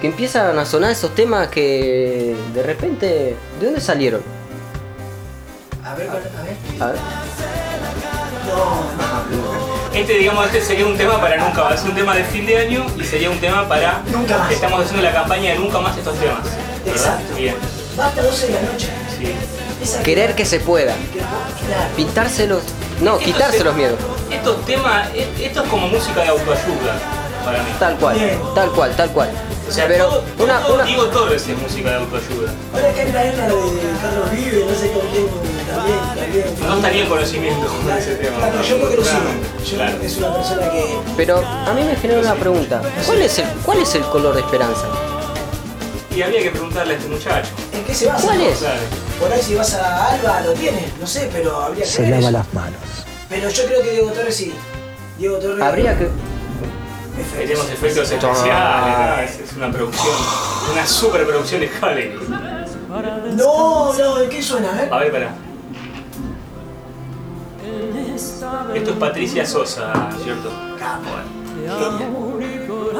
que 0.00 0.08
empiezan 0.08 0.58
a 0.58 0.66
sonar 0.66 0.90
esos 0.90 1.14
temas 1.14 1.48
que 1.48 2.34
de 2.52 2.62
repente. 2.62 3.36
¿De 3.60 3.66
dónde 3.66 3.80
salieron? 3.80 4.22
A 5.84 5.94
ver, 5.94 6.08
a 6.10 6.14
ver. 6.14 6.22
A 6.80 6.86
ver. 6.86 6.96
No, 8.48 9.63
Este, 9.94 10.14
digamos, 10.18 10.46
este 10.46 10.60
sería 10.62 10.86
un 10.86 10.96
tema 10.96 11.20
para 11.20 11.36
nunca 11.36 11.64
más. 11.64 11.74
Es 11.80 11.84
un 11.84 11.94
tema 11.94 12.14
de 12.16 12.24
fin 12.24 12.44
de 12.46 12.58
año 12.58 12.84
y 12.98 13.04
sería 13.04 13.30
un 13.30 13.38
tema 13.38 13.68
para. 13.68 14.02
Nunca 14.10 14.38
más. 14.38 14.50
Estamos 14.52 14.80
haciendo 14.84 15.02
la 15.02 15.12
campaña 15.12 15.52
de 15.52 15.58
nunca 15.58 15.78
más 15.80 15.96
estos 15.96 16.18
temas. 16.18 16.42
¿verdad? 16.44 16.86
Exacto. 16.86 17.34
Bien. 17.36 17.54
basta 17.96 18.22
12 18.22 18.46
de 18.48 18.52
la 18.54 18.60
noche. 18.62 18.88
Sí. 19.16 20.02
Querer 20.02 20.34
que 20.34 20.44
se 20.44 20.60
pueda. 20.60 20.94
Pintárselos. 21.96 22.62
No, 23.00 23.14
Estos 23.18 23.24
quitarse 23.32 23.58
te- 23.58 23.64
los 23.64 23.74
miedos. 23.74 23.98
Estos 24.30 24.64
temas, 24.66 25.08
e- 25.14 25.28
esto 25.44 25.62
es 25.62 25.68
como 25.68 25.88
música 25.88 26.22
de 26.22 26.28
autoayuda 26.28 26.94
para 27.44 27.58
mí. 27.58 27.70
Tal 27.78 27.96
cual, 27.96 28.16
Bien. 28.18 28.38
tal 28.54 28.70
cual, 28.70 28.96
tal 28.96 29.10
cual. 29.10 29.30
O 29.68 29.72
sea, 29.72 29.86
Pero 29.88 30.06
todo, 30.06 30.24
una, 30.38 30.60
todo 30.60 30.74
una, 30.74 30.84
Diego 30.84 31.04
Torres 31.06 31.46
es 31.48 31.58
música 31.58 31.90
de 31.90 31.96
autoayuda. 31.96 32.52
Ahora 32.72 32.86
hay 32.88 32.94
que 32.94 33.04
traer 33.10 33.34
la 33.36 33.46
de 33.46 33.52
Carlos 34.02 34.30
Vive, 34.30 34.64
no 34.68 34.74
sé 34.74 34.92
con 34.92 35.02
quién 35.08 35.26
también, 35.74 35.98
también. 36.16 36.44
No 36.66 36.76
estaría 36.76 37.02
en 37.02 37.08
conocimiento 37.08 37.66
con 37.66 37.96
ese 37.98 38.14
tema. 38.16 38.36
Claro, 38.38 38.62
yo 38.62 38.80
porque 38.80 38.96
lo 38.96 39.04
sigo. 39.04 39.20
Yo 39.70 39.76
Claro. 39.76 39.96
es 40.02 40.16
una 40.18 40.34
persona 40.34 40.70
que. 40.70 40.98
pero 41.16 41.38
a 41.38 41.72
mí 41.74 41.82
me 41.82 41.96
genera 41.96 42.20
una 42.20 42.34
pregunta. 42.34 42.82
¿Cuál 43.06 43.22
es 43.22 43.38
el, 43.38 43.46
cuál 43.64 43.78
es 43.78 43.94
el 43.94 44.02
color 44.02 44.34
de 44.34 44.40
esperanza? 44.40 44.86
Y 46.14 46.22
habría 46.22 46.42
que 46.42 46.50
preguntarle 46.50 46.94
a 46.94 46.96
este 46.96 47.08
muchacho. 47.08 47.50
¿En 47.72 47.84
qué 47.84 47.94
se 47.94 48.06
basa? 48.06 48.24
¿Cuál 48.26 48.40
es? 48.42 48.58
Por 49.20 49.32
ahí 49.32 49.42
si 49.42 49.54
vas 49.54 49.74
a 49.74 50.12
Alba 50.12 50.40
lo 50.42 50.52
tiene, 50.52 50.92
no 51.00 51.06
sé, 51.06 51.28
pero 51.32 51.60
habría 51.60 51.84
que 51.84 51.90
Se 51.90 52.02
lava 52.02 52.18
eso. 52.18 52.30
las 52.30 52.54
manos. 52.54 52.78
Pero 53.28 53.48
yo 53.48 53.64
creo 53.66 53.82
que 53.82 53.90
Diego 53.90 54.10
Torres 54.12 54.36
sí. 54.36 54.54
Diego 55.18 55.38
Torres. 55.38 55.62
Habría 55.62 55.98
que. 55.98 56.08
Tenemos 57.36 57.68
efectos 57.70 58.10
especiales, 58.10 58.52
¿no? 58.58 59.22
es, 59.22 59.38
es 59.50 59.56
una 59.56 59.70
producción, 59.70 60.14
una 60.72 60.84
superproducción 60.86 61.60
de 61.60 61.70
Hollywood. 61.80 62.28
No, 63.36 63.92
no, 63.92 64.20
¿en 64.20 64.28
qué 64.28 64.42
suena? 64.42 64.70
A 64.70 64.74
ver. 64.74 64.92
A 64.92 64.98
ver, 64.98 65.12
pará. 65.12 65.34
Esto 68.14 68.90
es 68.90 68.96
Patricia 68.96 69.44
Sosa, 69.46 69.92
¿cierto? 70.22 70.50
Capo. 70.78 71.10
Genial. 71.54 72.10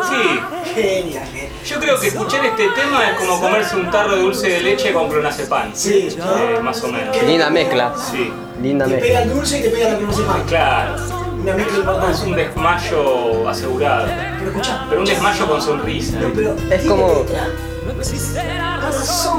Sí, 0.09 0.41
Genial, 0.75 1.29
yo 1.65 1.79
creo 1.81 2.01
que 2.01 2.09
escuchar 2.09 2.45
este 2.47 2.69
tema 2.71 3.11
es 3.11 3.17
como 3.19 3.41
comerse 3.41 3.77
un 3.77 3.91
tarro 3.91 4.17
de 4.17 4.23
dulce 4.23 4.49
de 4.49 4.61
leche 4.61 4.93
con 4.93 5.09
clonazepam. 5.09 5.71
Sí, 5.75 6.09
Eh, 6.19 6.59
más 6.63 6.83
o 6.83 6.89
menos. 6.89 7.17
Linda 7.23 7.51
mezcla. 7.51 7.93
Sí, 8.11 8.33
Linda 8.61 8.87
Te 8.87 8.93
mezcla. 8.93 9.07
pega 9.09 9.23
el 9.23 9.31
dulce 9.35 9.59
y 9.59 9.63
te 9.63 9.69
pega 9.71 9.99
no 9.99 10.13
sepa. 10.13 10.43
claro. 10.49 10.97
Una 11.45 11.53
mezcla 11.57 12.11
Es 12.11 12.21
un 12.23 12.35
desmayo 12.37 13.49
asegurado. 13.49 14.07
Pero 14.39 14.51
escucha. 14.51 14.87
Pero 14.89 15.01
un 15.03 15.07
desmayo 15.07 15.47
con 15.47 15.61
sonrisa. 15.61 16.17
Pero, 16.35 16.57
Es 16.71 16.85
como-. 16.87 17.27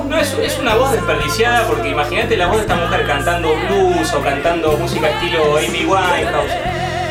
No, 0.07 0.17
es, 0.19 0.33
es 0.33 0.59
una 0.59 0.75
voz 0.75 0.91
desperdiciada 0.91 1.65
porque 1.67 1.89
imagínate 1.89 2.38
la 2.38 2.45
voz 2.45 2.57
de 2.57 2.62
esta 2.62 2.75
mujer 2.75 3.07
cantando 3.07 3.50
blues 3.55 4.13
o 4.13 4.21
cantando 4.21 4.77
música 4.77 5.09
estilo 5.09 5.57
Amy 5.57 5.85
Winehouse. 5.85 6.51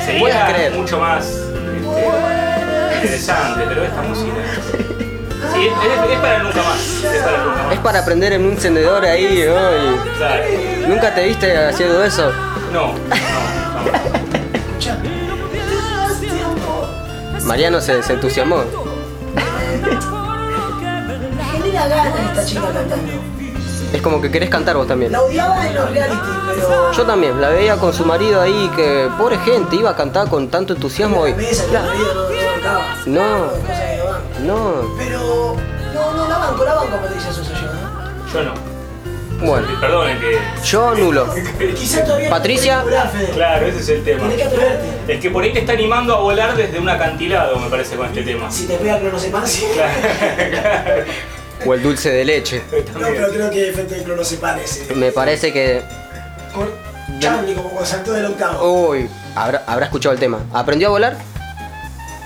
Sería 0.04 0.46
creer. 0.46 0.72
mucho 0.74 1.00
más 1.00 1.26
este, 1.26 2.94
interesante, 2.94 3.64
pero 3.68 3.84
esta 3.84 4.02
música. 4.02 4.32
Sí, 5.54 5.66
es, 5.66 6.12
es 6.12 6.18
para 6.20 6.38
nunca 6.44 6.62
más. 6.62 7.04
Es 7.04 7.22
para 7.22 7.38
nunca 7.44 7.62
más. 7.64 7.72
Es 7.72 7.78
para 7.80 8.04
prender 8.04 8.32
en 8.34 8.44
un 8.44 8.52
encendedor 8.52 9.04
ahí, 9.04 9.44
¿no? 9.46 9.54
Y- 9.54 10.16
Claro. 10.18 10.44
¿Nunca 10.86 11.14
te 11.14 11.24
viste 11.24 11.56
haciendo 11.56 12.04
eso? 12.04 12.30
No, 12.72 12.92
no, 12.92 12.94
Mariano 17.44 17.80
se, 17.80 18.02
se 18.02 18.14
entusiasmó. 18.14 18.62
Genera 21.52 21.88
ganas 21.88 22.20
esta 22.30 22.44
chica 22.44 22.72
cantando. 22.72 23.12
Es 23.92 24.02
como 24.02 24.20
que 24.20 24.30
querés 24.30 24.50
cantar 24.50 24.76
vos 24.76 24.88
también. 24.88 25.12
La 25.12 25.22
odiaba 25.22 25.66
en 25.66 25.74
los 25.74 25.90
reality, 25.90 26.28
pero. 26.48 26.92
Yo 26.92 27.06
también, 27.06 27.40
la 27.40 27.50
veía 27.50 27.76
con 27.76 27.92
su 27.92 28.04
marido 28.04 28.40
ahí, 28.40 28.70
que 28.74 29.08
pobre 29.16 29.38
gente, 29.38 29.76
iba 29.76 29.90
a 29.90 29.96
cantar 29.96 30.28
con 30.28 30.48
tanto 30.48 30.72
entusiasmo 30.72 31.28
y... 31.28 31.30
La 31.30 31.36
mesa, 31.36 31.64
que 31.66 31.76
el 31.76 31.82
marido 31.84 32.14
no, 32.14 32.30
no. 33.06 33.06
No. 33.06 33.52
No. 34.40 34.82
No, 34.82 34.94
Pero. 34.98 35.56
No, 35.94 36.12
no, 36.14 36.28
la 36.28 36.38
banco, 36.38 36.64
la 36.64 36.74
banco 36.74 36.96
Patricia 36.96 37.32
Sosa 37.32 37.52
yo, 37.52 37.66
¿eh? 37.66 38.32
Yo 38.32 38.42
no. 38.42 38.73
Bueno, 39.40 39.66
Perdonen 39.80 40.18
que. 40.20 40.38
yo 40.64 40.94
nulo. 40.94 41.34
Quizá 41.76 42.04
todavía 42.04 42.28
no 42.28 42.34
Patricia. 42.36 42.78
te 42.78 42.90
puede 42.90 43.08
Fede. 43.08 43.32
Claro, 43.34 43.66
ese 43.66 43.78
es 43.80 43.88
el 43.90 44.04
tema. 44.04 44.20
Tenés 44.22 44.36
que 44.36 44.42
atreverte. 44.44 45.12
Es 45.14 45.20
que 45.20 45.30
por 45.30 45.44
ahí 45.44 45.52
te 45.52 45.58
está 45.60 45.72
animando 45.72 46.14
a 46.14 46.20
volar 46.20 46.56
desde 46.56 46.78
un 46.78 46.88
acantilado, 46.88 47.58
me 47.58 47.68
parece, 47.68 47.96
con 47.96 48.06
este 48.06 48.22
tema. 48.22 48.50
Si 48.50 48.66
te 48.66 48.76
pega 48.76 48.98
clonazepam, 48.98 49.44
Claro. 49.74 51.04
O 51.66 51.74
el 51.74 51.82
dulce 51.82 52.10
de 52.10 52.24
leche. 52.24 52.62
No, 52.94 53.06
pero 53.08 53.28
creo 53.32 53.50
que 53.50 53.68
efecto 53.70 53.94
de 53.94 54.02
clonazepam 54.02 54.58
ese. 54.58 54.94
Me 54.94 55.12
parece 55.12 55.52
que... 55.52 55.82
Con 56.54 56.68
Charlie 57.20 57.54
como 57.54 57.68
cuando 57.70 57.86
saltó 57.88 58.12
del 58.12 58.26
octavo. 58.26 58.88
Uy, 58.90 59.08
habrá, 59.34 59.64
habrá 59.66 59.86
escuchado 59.86 60.12
el 60.14 60.20
tema. 60.20 60.40
¿Aprendió 60.52 60.88
a 60.88 60.90
volar? 60.90 61.16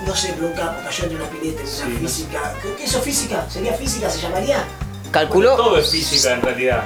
No 0.06 0.14
sé, 0.14 0.32
pero 0.34 0.48
un 0.48 0.52
capo 0.54 0.78
cayó 0.84 1.04
entre 1.04 1.16
una 1.18 1.26
pileta, 1.28 1.60
en 1.60 1.66
una 1.66 1.98
Sí. 1.98 2.06
física. 2.06 2.54
¿Qué, 2.62 2.74
qué 2.76 2.84
eso 2.84 3.00
física? 3.00 3.44
¿Sería 3.50 3.72
física? 3.74 4.08
¿Se 4.08 4.20
llamaría? 4.20 4.64
¿Calculó? 5.10 5.56
Todo 5.56 5.78
es 5.78 5.90
física 5.90 6.34
en 6.34 6.42
realidad. 6.42 6.84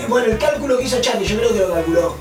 Eh, 0.00 0.06
bueno, 0.08 0.26
el 0.32 0.38
cálculo 0.38 0.78
que 0.78 0.84
hizo 0.84 1.00
Charlie, 1.00 1.26
yo 1.26 1.36
creo 1.38 1.52
que 1.52 1.58
lo 1.60 1.72
calculó. 1.72 2.16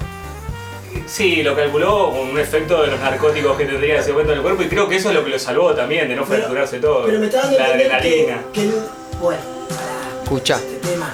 Sí, 1.08 1.42
lo 1.44 1.56
calculó 1.56 2.12
con 2.12 2.30
un 2.30 2.40
efecto 2.40 2.82
de 2.82 2.88
los 2.88 3.00
narcóticos 3.00 3.58
que 3.58 3.66
tendría 3.66 3.96
en 3.96 4.00
ese 4.02 4.12
momento 4.12 4.32
en 4.34 4.38
el 4.40 4.44
cuerpo 4.44 4.64
y 4.64 4.68
creo 4.68 4.88
que 4.88 4.98
eso 4.98 5.10
es 5.10 5.16
lo 5.16 5.24
que 5.24 5.30
lo 5.32 5.40
salvó 5.40 5.74
también, 5.74 6.08
de 6.08 6.16
no 6.16 6.24
Pero- 6.26 6.42
fracturarse 6.42 6.80
todo. 6.80 7.06
Pero 7.06 7.20
me 7.20 7.26
está 7.28 7.42
dando 7.42 7.58
La 7.58 7.66
adrenalina. 7.66 8.38
que, 8.54 8.62
que 8.62 8.68
el- 8.68 8.74
Bueno, 9.20 9.42
para 9.70 10.24
Escucha. 10.24 10.56
este 10.56 10.88
tema. 10.90 11.14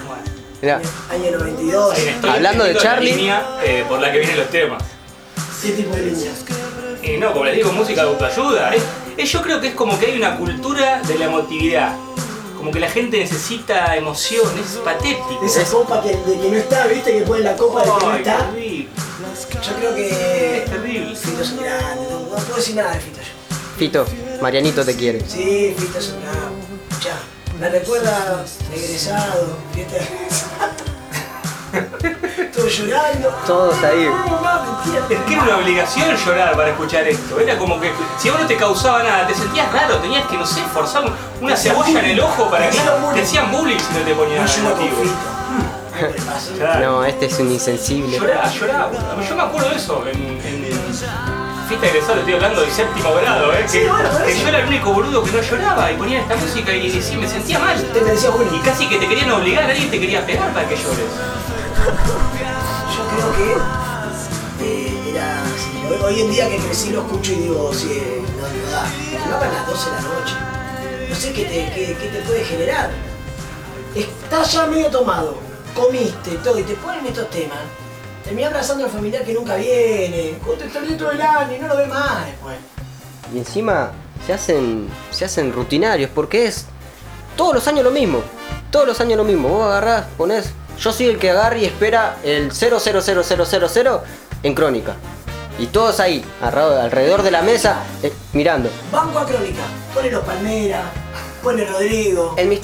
Mirá. 0.60 0.80
Año 1.10 1.30
92. 1.38 1.94
Ahí 1.96 2.08
estoy 2.08 2.30
Hablando 2.30 2.64
de 2.64 2.70
entendiendo 2.70 2.74
la 2.74 2.80
Charlie. 2.82 3.12
línea, 3.14 3.46
eh, 3.62 3.84
por 3.88 4.00
la 4.00 4.10
que 4.12 4.18
vienen 4.18 4.36
los 4.38 4.48
temas. 4.48 4.82
¿Qué 5.62 5.70
tipo 5.70 5.94
de 5.94 6.02
línea? 6.02 6.32
Y 7.02 7.16
no, 7.16 7.32
como 7.32 7.44
les 7.44 7.54
digo, 7.56 7.72
música 7.72 8.02
de 8.02 8.08
autoayuda. 8.08 8.74
Es, 8.74 8.82
es- 9.16 9.30
yo 9.32 9.40
creo 9.42 9.60
que 9.60 9.68
es 9.68 9.74
como 9.74 9.98
que 9.98 10.06
hay 10.06 10.16
una 10.16 10.36
cultura 10.36 11.00
de 11.02 11.16
la 11.18 11.26
emotividad. 11.26 11.92
Como 12.58 12.72
que 12.72 12.80
la 12.80 12.90
gente 12.90 13.18
necesita 13.18 13.96
emoción, 13.96 14.46
es 14.58 14.76
patético. 14.78 15.40
Esa 15.44 15.64
copa 15.64 16.02
que, 16.02 16.08
de 16.08 16.40
que 16.40 16.50
no 16.50 16.56
está, 16.56 16.86
¿viste? 16.88 17.12
Que 17.12 17.22
pone 17.22 17.42
la 17.44 17.56
copa 17.56 17.84
de 17.84 17.90
que 17.98 18.06
no 18.06 18.16
está. 18.16 18.50
terrible. 18.50 18.88
Yo 19.62 19.74
creo 19.76 19.94
que. 19.94 20.58
Es 20.58 20.70
terrible. 20.70 21.16
Fito 21.16 21.42
es 21.42 21.50
un 21.52 21.62
grande, 21.62 22.06
no, 22.10 22.20
no 22.20 22.28
puedo 22.28 22.56
decir 22.56 22.74
nada 22.74 22.92
de 22.92 23.00
Fito 23.00 23.20
yo. 23.20 23.26
Fito, 23.78 24.06
Marianito 24.42 24.84
te 24.84 24.96
quiere. 24.96 25.20
Sí, 25.20 25.74
Fito 25.78 25.98
es 25.98 26.08
un 26.08 26.20
grande. 26.20 26.56
Ya, 27.04 27.20
me 27.60 27.68
recuerda 27.68 28.44
egresado, 28.74 29.56
fiesta 29.72 29.96
de 29.96 30.04
egresado. 30.04 30.72
Llorando. 32.68 33.28
Todos 33.46 33.82
ahí. 33.82 34.04
No, 34.06 34.40
no. 34.40 34.78
Es 35.10 35.20
que 35.26 35.34
era 35.34 35.42
una 35.42 35.56
obligación 35.56 36.16
llorar 36.16 36.56
para 36.56 36.70
escuchar 36.70 37.06
esto. 37.08 37.40
Era 37.40 37.56
como 37.58 37.80
que 37.80 37.90
si 38.18 38.28
a 38.28 38.32
vos 38.32 38.40
no 38.42 38.46
te 38.46 38.56
causaba 38.56 39.02
nada, 39.02 39.26
te 39.26 39.34
sentías 39.34 39.72
raro, 39.72 39.96
tenías 39.96 40.26
que, 40.26 40.36
no 40.36 40.46
sé, 40.46 40.60
forzar 40.72 41.04
un- 41.04 41.12
una 41.40 41.56
cebolla 41.56 42.00
en 42.00 42.06
el 42.06 42.20
ojo 42.20 42.48
para 42.50 42.68
que 42.70 42.78
te 43.14 43.22
hacían 43.22 43.50
bullying 43.50 43.78
si 43.78 43.92
no 43.94 44.00
te 44.04 44.10
No 44.10 44.16
ponían 44.16 44.46
lloro 44.46 44.74
con 44.76 44.82
emotivo. 44.86 45.02
Fito. 45.02 45.14
¿Qué 45.98 46.06
le 46.06 46.20
pasa? 46.22 46.52
Claro. 46.56 46.80
No, 46.92 47.04
este 47.04 47.26
es 47.26 47.38
un 47.38 47.50
insensible. 47.52 48.18
Lloraba, 48.18 48.48
lloraba. 48.50 48.90
Yo 49.28 49.34
me 49.36 49.42
acuerdo 49.42 49.70
de 49.70 49.76
eso 49.76 50.04
en, 50.06 50.16
en 50.46 50.68
fiesta 51.68 51.84
de 51.86 51.88
egresado, 51.92 52.18
estoy 52.20 52.34
hablando 52.34 52.60
del 52.62 52.70
séptimo 52.70 53.14
grado, 53.14 53.52
¿eh? 53.52 53.64
Sí, 53.66 53.80
que, 53.80 54.38
yo 54.40 54.48
era 54.48 54.60
el 54.60 54.66
único 54.68 54.92
boludo 54.92 55.22
que 55.24 55.32
no 55.32 55.42
lloraba 55.42 55.90
y 55.92 55.96
ponían 55.96 56.22
esta 56.22 56.36
música 56.36 56.72
y, 56.72 56.86
y 56.86 57.16
me 57.16 57.28
sentía 57.28 57.58
mal. 57.58 57.76
Y 58.52 58.58
casi 58.60 58.88
que 58.88 58.96
te 58.98 59.06
querían 59.08 59.30
obligar, 59.32 59.64
alguien 59.68 59.90
te 59.90 60.00
quería 60.00 60.24
pegar 60.24 60.50
para 60.54 60.66
que 60.68 60.76
llores. 60.76 61.04
Que 64.66 65.10
era. 65.10 65.42
Hoy- 66.04 66.20
en 66.20 66.30
día 66.30 66.48
que 66.48 66.58
crecí 66.58 66.90
lo 66.90 67.00
escucho 67.02 67.32
y 67.32 67.36
digo, 67.36 67.72
sí, 67.74 67.88
eh, 67.92 68.22
no, 68.36 68.42
no 68.42 68.70
da. 69.40 69.46
Las 69.52 69.66
12 69.66 69.90
de 69.90 69.96
la 69.96 70.02
noche. 70.02 70.34
No 71.08 71.16
sé 71.16 71.32
qué 71.32 71.44
te, 71.44 71.72
qué, 71.98 72.08
te 72.08 72.20
puede 72.22 72.44
generar. 72.44 72.90
Estás 73.94 74.52
ya 74.52 74.66
medio 74.66 74.88
tomado, 74.90 75.34
comiste 75.74 76.30
todo 76.44 76.58
y 76.58 76.62
te 76.62 76.74
ponen 76.74 77.06
estos 77.06 77.28
temas. 77.30 77.58
Terminás 78.24 78.50
abrazando 78.52 78.84
al 78.84 78.90
familiar 78.90 79.24
que 79.24 79.32
nunca 79.34 79.56
viene. 79.56 80.38
Con 80.44 80.56
te 80.58 80.64
extrañé 80.64 80.94
todo 80.96 81.10
el 81.10 81.20
año 81.20 81.56
y 81.56 81.58
no 81.58 81.68
lo 81.68 81.76
ves 81.76 81.88
más 81.88 82.26
después. 82.26 82.56
Y 83.34 83.38
encima 83.38 83.90
se 84.26 84.32
hacen, 84.34 84.88
se 85.10 85.24
hacen 85.24 85.52
rutinarios 85.52 86.10
porque 86.14 86.46
es 86.46 86.66
todos 87.36 87.54
los 87.54 87.66
años 87.68 87.84
lo 87.84 87.90
mismo. 87.90 88.20
Todos 88.70 88.86
los 88.86 89.00
años 89.00 89.16
lo 89.16 89.24
mismo. 89.24 89.48
Vos 89.48 89.66
agarrás, 89.66 90.04
ponés. 90.16 90.50
Yo 90.80 90.92
soy 90.92 91.06
el 91.06 91.18
que 91.18 91.30
agarra 91.30 91.58
y 91.58 91.64
espera 91.64 92.16
el 92.24 92.50
000000 92.52 94.00
en 94.42 94.54
crónica. 94.54 94.94
Y 95.58 95.66
todos 95.66 95.98
ahí, 95.98 96.24
alrededor 96.40 97.22
de 97.22 97.32
la 97.32 97.42
mesa, 97.42 97.80
eh, 98.02 98.12
mirando. 98.32 98.70
Banco 98.92 99.18
a 99.18 99.26
Crónica. 99.26 99.62
Pone 99.92 100.08
los 100.10 100.22
Palmeras, 100.24 100.84
pone 101.42 101.64
Rodrigo, 101.64 102.34
El 102.36 102.46
mis- 102.46 102.60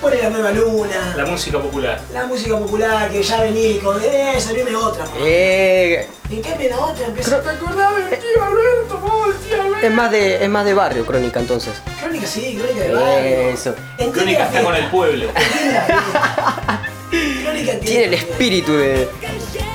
pone 0.00 0.22
la 0.22 0.30
Nueva 0.30 0.52
Luna. 0.52 1.14
La 1.16 1.26
música 1.26 1.58
popular. 1.58 2.00
La 2.12 2.26
música 2.26 2.56
popular 2.56 3.10
que 3.10 3.20
ya 3.24 3.40
vení 3.42 3.78
con, 3.78 4.00
eh, 4.00 4.36
salime 4.38 4.76
otra. 4.76 5.04
Eh, 5.18 6.08
En 6.30 6.70
la 6.70 6.78
otra 6.78 7.06
empieza 7.06 7.34
a 7.34 7.38
acordar 7.40 7.96
del 7.96 8.20
tío 8.20 8.44
Alberto, 8.44 8.98
vos, 8.98 9.28
el 9.34 9.48
tío 9.48 9.60
Alberto. 9.62 9.86
es 9.88 9.92
más 9.92 10.10
de 10.12 10.44
es 10.44 10.48
más 10.48 10.64
de 10.64 10.74
barrio 10.74 11.04
crónica 11.04 11.40
entonces. 11.40 11.72
Crónica 12.00 12.26
sí, 12.28 12.56
crónica 12.56 12.84
de 12.86 12.94
barrio. 12.94 13.40
Eso. 13.50 13.74
Crónica 14.12 14.44
está 14.44 14.62
con 14.62 14.76
el 14.76 14.86
pueblo. 14.88 15.26
Tiene 17.10 18.04
el 18.04 18.14
espíritu 18.14 18.72
de, 18.72 19.08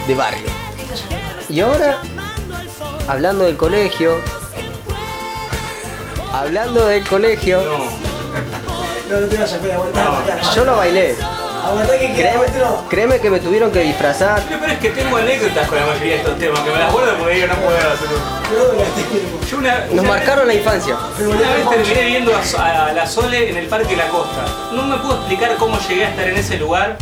de 0.08 0.16
barrio. 0.16 0.48
Y 1.50 1.60
ahora, 1.60 1.98
hablando 3.08 3.44
del 3.46 3.58
colegio. 3.58 4.18
Hablando 6.34 6.86
del 6.88 7.06
colegio, 7.08 7.62
No. 7.62 8.06
No, 9.20 9.28
te 9.28 9.36
vayas 9.36 9.54
a 9.54 9.58
pegar, 9.60 9.76
aguantá, 9.78 10.04
No, 10.04 10.10
aguantá. 10.18 10.52
yo 10.56 10.66
lo 10.66 10.78
bailé. 10.78 11.16
Aguantá 11.64 11.94
que 12.00 12.14
queda 12.14 12.32
Créeme, 12.34 12.46
otro. 12.48 12.84
créeme 12.90 13.20
que 13.20 13.30
me 13.30 13.40
tuvieron 13.40 13.72
que 13.72 13.80
disfrazar. 13.82 14.42
Peor 14.44 14.70
es 14.70 14.80
que 14.80 14.90
tengo 14.90 15.18
anécdotas 15.18 15.68
con 15.68 15.80
la 15.80 15.86
mayoría 15.86 16.14
de 16.14 16.18
estos 16.22 16.40
temas, 16.40 16.60
que 16.62 16.72
me 16.72 16.80
las 16.80 16.92
guardo 16.92 17.18
porque 17.18 17.36
digo 17.36 17.48
no 17.48 17.56
puedo 17.56 17.78
hacerlo. 17.78 18.18
No, 18.18 18.74
la 18.74 18.86
tengo. 18.96 19.46
Yo 19.50 19.58
una, 19.58 19.80
Nos 19.86 19.92
una- 19.92 20.02
marcaron 20.04 20.48
la 20.48 20.54
infancia. 20.56 20.98
Una 21.20 21.40
vez 21.40 21.70
terminé 21.70 22.06
viendo 22.08 22.36
a, 22.36 22.44
So- 22.44 22.60
a 22.60 22.92
la 22.94 23.08
Sole 23.08 23.50
en 23.50 23.58
el 23.58 23.68
Parque 23.68 23.96
La 23.96 24.08
Costa. 24.10 24.44
No 24.74 24.84
me 24.84 24.98
puedo 24.98 25.16
explicar 25.18 25.56
cómo 25.58 25.78
llegué 25.88 26.06
a 26.06 26.10
estar 26.10 26.28
en 26.28 26.38
ese 26.38 26.58
lugar. 26.58 26.98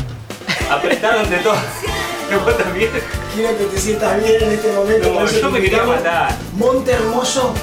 Apretaron 0.71 1.29
de 1.29 1.37
todo. 1.37 1.55
¿Y 2.31 2.35
vos 2.35 2.57
también? 2.57 2.89
Quiero 3.35 3.57
que 3.57 3.65
te 3.65 3.77
sientas 3.79 4.23
bien 4.23 4.41
en 4.41 4.51
este 4.53 4.71
momento. 4.71 5.09
No, 5.13 5.25
yo 5.27 5.51
me 5.51 5.61
quería 5.61 5.83
matar. 5.83 6.35
Monte 6.53 6.91
Hermoso, 6.93 7.53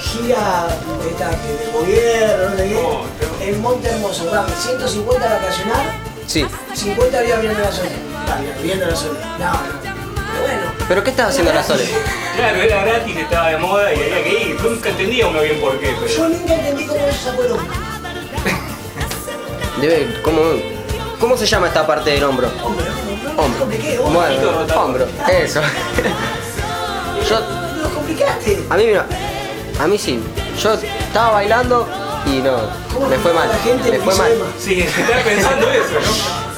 gira 0.00 0.68
esta, 1.08 1.30
que 1.30 1.48
del 1.64 1.72
gobierno, 1.72 2.48
no. 2.48 2.82
No, 2.82 3.02
no. 3.02 3.44
En 3.44 3.60
Monte 3.62 3.88
Hermoso, 3.88 4.30
van 4.30 4.46
150 4.48 5.28
vacacional, 5.28 5.86
Sí. 6.26 6.46
50 6.74 7.22
días 7.22 7.40
viendo 7.40 7.58
la 7.58 7.72
Sole. 7.72 7.90
Va, 8.28 8.38
viendo 8.62 8.86
la 8.86 8.94
Sole. 8.94 9.18
No, 9.38 9.52
no. 9.52 9.58
Pero 9.82 10.42
bueno. 10.42 10.72
¿Pero 10.88 11.04
qué 11.04 11.10
estás 11.10 11.30
haciendo 11.30 11.52
la 11.52 11.64
Sole? 11.64 11.88
Claro, 12.36 12.62
era 12.62 12.84
gratis, 12.84 13.16
estaba 13.16 13.48
de 13.48 13.56
moda 13.58 13.92
y 13.92 13.96
había 14.00 14.22
que 14.24 14.30
ir. 14.50 14.60
Nunca 14.60 14.90
entendía 14.90 15.26
uno 15.26 15.40
bien 15.42 15.60
por 15.60 15.78
qué, 15.80 15.94
pero. 16.00 16.06
Yo 16.06 16.28
nunca 16.28 16.54
entendí 16.54 16.86
cómo 16.86 17.06
se 17.06 17.12
sacó 17.18 17.42
el. 17.42 17.50
Debe, 19.80 20.20
¿cómo, 20.22 20.40
¿Cómo 21.20 21.36
se 21.36 21.46
llama 21.46 21.68
esta 21.68 21.86
parte 21.86 22.10
del 22.10 22.24
hombro? 22.24 22.48
Hombro, 22.64 22.84
Hombro. 23.36 23.58
compliqué, 23.60 23.98
hombro. 23.98 24.20
Poquito 24.22 24.52
Bueno, 24.52 24.82
hombro. 24.82 25.06
Eso. 25.30 25.60
Yo, 27.28 27.40
Lo 27.82 27.90
complicaste. 27.94 28.64
a 28.70 28.74
mí, 28.76 28.86
mira, 28.86 29.06
a 29.78 29.86
mí 29.86 29.98
sí. 29.98 30.20
Yo 30.62 30.72
estaba 30.74 31.32
bailando 31.32 31.86
y 32.26 32.38
no, 32.38 32.56
¿Cómo 32.92 33.06
me 33.08 33.16
fue 33.18 33.32
la 33.34 33.40
mal. 33.40 33.50
gente 33.62 33.84
Me 33.90 33.98
le 33.98 34.04
fue 34.04 34.14
mal. 34.14 34.32
Sí, 34.58 34.80
estaba 34.80 35.20
pensando 35.24 35.70
eso, 35.70 35.94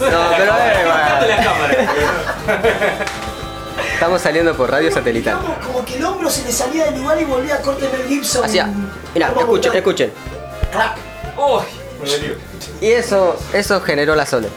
¿no? 0.00 0.10
No, 0.10 0.18
pero 0.36 0.52
cámara. 0.52 1.76
Estamos 3.94 4.20
saliendo 4.20 4.54
por 4.56 4.70
radio 4.70 4.90
satelital. 4.92 5.38
Como 5.64 5.84
que 5.84 5.96
el 5.96 6.04
hombro 6.04 6.28
se 6.28 6.42
le 6.44 6.52
salía 6.52 6.86
del 6.86 7.00
lugar 7.00 7.20
y 7.20 7.24
volvía 7.24 7.54
a 7.56 7.60
corte 7.60 7.88
Mel 7.88 8.06
Gibson. 8.08 8.44
Hacía, 8.44 8.68
mira, 9.14 9.28
¿Cómo 9.28 9.40
escuchen, 9.42 9.74
escuchen. 9.76 10.12
Crack. 10.72 10.96
Me. 12.02 12.86
Y 12.86 12.90
eso, 12.92 13.38
eso 13.52 13.80
generó 13.80 14.14
la 14.14 14.26
Sole. 14.26 14.48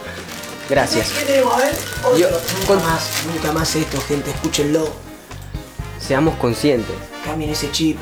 Gracias. 0.70 1.10
¿Qué 1.12 1.26
tenemos? 1.26 1.54
A 1.54 1.58
ver, 1.58 1.76
otro. 2.04 2.18
Yo- 2.18 2.30
nunca 2.30 2.68
con- 2.68 2.84
más, 2.84 3.10
nunca 3.32 3.52
más 3.52 3.76
esto, 3.76 4.02
gente, 4.02 4.32
escúchenlo. 4.32 4.90
Seamos 6.00 6.36
conscientes. 6.38 6.96
Cambien 7.24 7.52
ese 7.52 7.72
chip. 7.72 7.98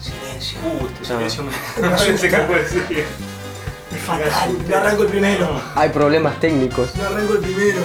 Silencio. 0.00 0.58
Uh, 0.60 0.86
este 0.86 1.00
No. 1.00 1.06
silencio 1.30 1.42
me... 1.44 1.88
No 1.88 1.98
sé 1.98 2.28
qué 2.28 2.36
puede 2.38 2.62
decir. 2.62 3.04
Es 3.94 4.02
fatal. 4.02 4.56
No 4.68 4.76
arranco 4.76 5.02
el 5.02 5.08
primero. 5.08 5.60
Hay 5.74 5.88
problemas 5.90 6.38
técnicos. 6.40 6.94
No 6.96 7.04
arranco 7.06 7.34
el 7.34 7.38
primero. 7.40 7.80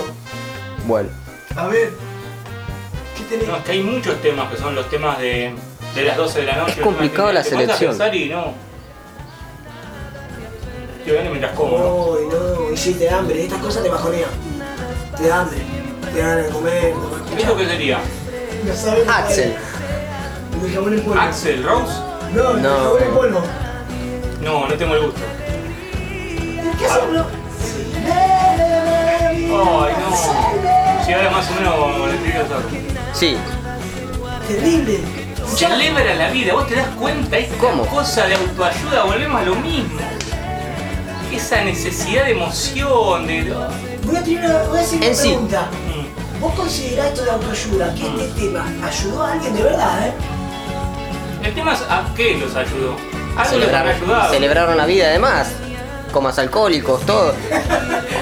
Bueno, 0.85 1.09
A 1.55 1.67
ver. 1.67 1.91
¿Qué 3.17 3.23
tenés? 3.29 3.47
No, 3.47 3.57
es 3.57 3.63
que 3.63 3.71
hay 3.71 3.81
muchos 3.83 4.21
temas 4.21 4.51
que 4.51 4.57
son 4.57 4.75
los 4.75 4.89
temas 4.89 5.17
de, 5.19 5.53
de 5.95 6.03
las 6.03 6.17
12 6.17 6.39
de 6.41 6.45
la 6.45 6.57
noche. 6.57 6.73
Es 6.77 6.79
complicado 6.81 7.31
la 7.31 7.41
te 7.43 7.49
selección. 7.49 7.91
pensar 7.91 8.13
y 8.15 8.29
no. 8.29 8.53
Estoy 10.99 11.11
viendo 11.13 11.29
mientras 11.31 11.53
como, 11.53 11.77
¿no? 11.77 11.85
No, 12.65 12.71
y 12.73 12.77
sí, 12.77 12.93
te 12.95 13.05
da 13.05 13.19
hambre. 13.19 13.43
Estas 13.43 13.59
cosas 13.59 13.83
te 13.83 13.89
bajonean. 13.89 14.29
Te 15.17 15.27
da 15.27 15.41
hambre. 15.41 15.57
Te 16.13 16.19
dan 16.19 16.43
de 16.43 16.49
comer. 16.49 16.93
¿Y 17.37 17.41
¿Esto 17.41 17.57
qué 17.57 17.65
sería? 17.65 17.99
Axel. 19.07 19.55
¿Axel 21.19 21.63
Rose? 21.63 21.93
No, 22.33 22.53
No. 22.53 22.69
jabón 22.69 23.03
en 23.03 23.13
polvo. 23.13 23.41
No, 24.41 24.67
no 24.67 24.73
tengo 24.75 24.95
el 24.95 25.01
gusto. 25.05 25.21
¿Qué? 26.79 26.85
Ay, 26.85 27.01
no. 27.13 27.25
Si 31.05 31.13
ahora 31.13 31.29
más 31.29 31.49
o 31.51 31.53
menos 31.55 31.75
sí, 33.13 33.37
Terrible. 34.47 34.99
Celebra 35.47 36.15
la 36.15 36.29
vida, 36.29 36.53
vos 36.53 36.67
te 36.67 36.75
das 36.75 36.87
cuenta, 36.99 37.37
esta 37.37 37.55
¿Cómo? 37.57 37.85
cosa 37.85 38.27
de 38.27 38.35
autoayuda, 38.35 39.03
volvemos 39.03 39.41
a 39.41 39.45
lo 39.45 39.55
mismo. 39.55 39.99
Esa 41.31 41.63
necesidad 41.63 42.25
de 42.25 42.31
emoción, 42.31 43.27
de. 43.27 43.53
Voy 44.03 44.15
a, 44.15 44.23
tener 44.23 44.45
una, 44.45 44.63
voy 44.63 44.79
a 44.79 44.81
hacer 44.81 44.97
una 44.97 45.07
En 45.07 45.15
pregunta. 45.17 45.69
Mm. 45.71 46.41
¿Vos 46.41 46.53
considerás 46.53 47.07
esto 47.07 47.23
de 47.23 47.31
autoayuda 47.31 47.93
que 47.95 48.07
este 48.07 48.41
tema 48.41 48.65
ayudó 48.83 49.23
a 49.23 49.31
alguien 49.33 49.55
de 49.55 49.63
verdad, 49.63 50.07
eh? 50.07 50.13
El 51.43 51.53
tema 51.53 51.73
es 51.73 51.81
a 51.81 52.05
qué 52.15 52.37
los 52.37 52.55
ayudó. 52.55 52.95
Les 53.37 53.47
celebraron, 53.47 53.93
ayudado. 53.93 54.33
celebraron 54.33 54.77
la 54.77 54.85
vida 54.85 55.07
además. 55.07 55.51
Comas 56.11 56.39
alcohólicos, 56.39 57.05
todo. 57.05 57.33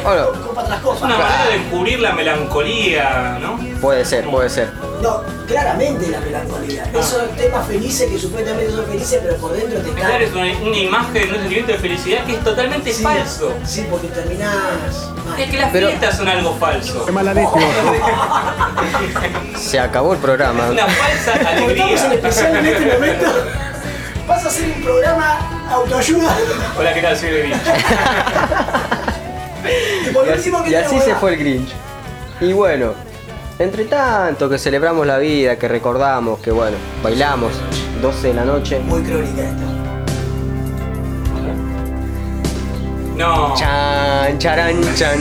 Bueno, 0.04 0.32
Es 0.34 1.02
una 1.02 1.18
manera 1.18 1.46
de 1.48 1.56
encubrir 1.56 2.00
la 2.02 2.12
melancolía, 2.12 3.38
¿no? 3.40 3.58
puede 3.80 4.04
ser, 4.04 4.30
puede 4.30 4.50
ser. 4.50 4.74
No, 5.02 5.22
claramente 5.54 6.08
la 6.10 6.20
melancolía. 6.20 6.84
Esos 7.00 7.30
temas 7.38 7.68
felices 7.68 8.10
que 8.10 8.18
supuestamente 8.18 8.72
son 8.74 8.86
felices, 8.88 9.20
pero 9.24 9.36
por 9.38 9.54
dentro 9.54 9.80
te 9.82 9.92
Pensar 9.92 10.10
caen. 10.12 10.24
es 10.24 10.32
una, 10.34 10.46
una 10.68 10.78
imagen, 10.78 11.30
un 11.30 11.36
sentimiento 11.36 11.72
de 11.74 11.78
felicidad 11.78 12.26
que 12.26 12.34
es 12.34 12.44
totalmente 12.44 12.92
Sí, 12.92 13.04
falso. 13.04 13.54
Sí, 13.64 13.86
porque 13.90 14.08
terminás. 14.08 15.12
Es 15.38 15.50
que 15.52 15.58
las 15.58 15.70
Pero- 15.72 15.88
fiestas 15.90 16.18
son 16.18 16.28
algo 16.28 16.56
falso. 16.56 17.06
Qué 17.06 17.12
mala. 17.12 17.34
Se 19.58 19.80
acabó 19.80 20.14
el 20.14 20.20
programa. 20.20 20.66
Es 20.66 20.72
una 20.72 20.88
falsa 20.88 21.34
Como 21.56 21.70
estamos 21.70 22.02
en 22.02 22.06
alegría. 22.08 22.30
especial 22.30 22.58
en 22.58 22.66
este 22.66 22.94
momento, 22.94 23.26
vas 24.28 24.46
a 24.46 24.48
hacer 24.48 24.66
un 24.76 24.84
programa 24.84 25.38
autoayuda. 25.72 26.36
Hola, 26.80 26.94
¿qué 26.96 27.02
tal? 27.02 27.16
Soy 27.18 27.30
el 27.30 27.40
Grinch. 27.44 27.62
Y 29.64 30.30
así, 30.30 30.50
último, 30.50 30.64
¿qué 30.64 30.70
y 30.72 30.76
así 30.76 30.86
tenemos 30.88 31.06
se 31.06 31.16
fue 31.16 31.34
el 31.34 31.40
Grinch. 31.40 31.70
Y 32.42 32.54
bueno, 32.54 32.94
entre 33.60 33.86
tanto 33.86 34.50
que 34.50 34.58
celebramos 34.58 35.06
la 35.06 35.18
vida, 35.18 35.58
que 35.58 35.68
recordamos, 35.68 36.40
que 36.40 36.52
bueno, 36.52 36.78
bailamos, 37.04 37.52
12 38.02 38.28
de 38.30 38.34
la 38.34 38.46
noche. 38.46 38.80
Muy 38.80 39.02
crónica 39.04 39.42
esto. 39.44 39.64
No. 43.18 43.54
Chan, 43.56 44.38
charan, 44.40 44.82
chan. 44.96 45.20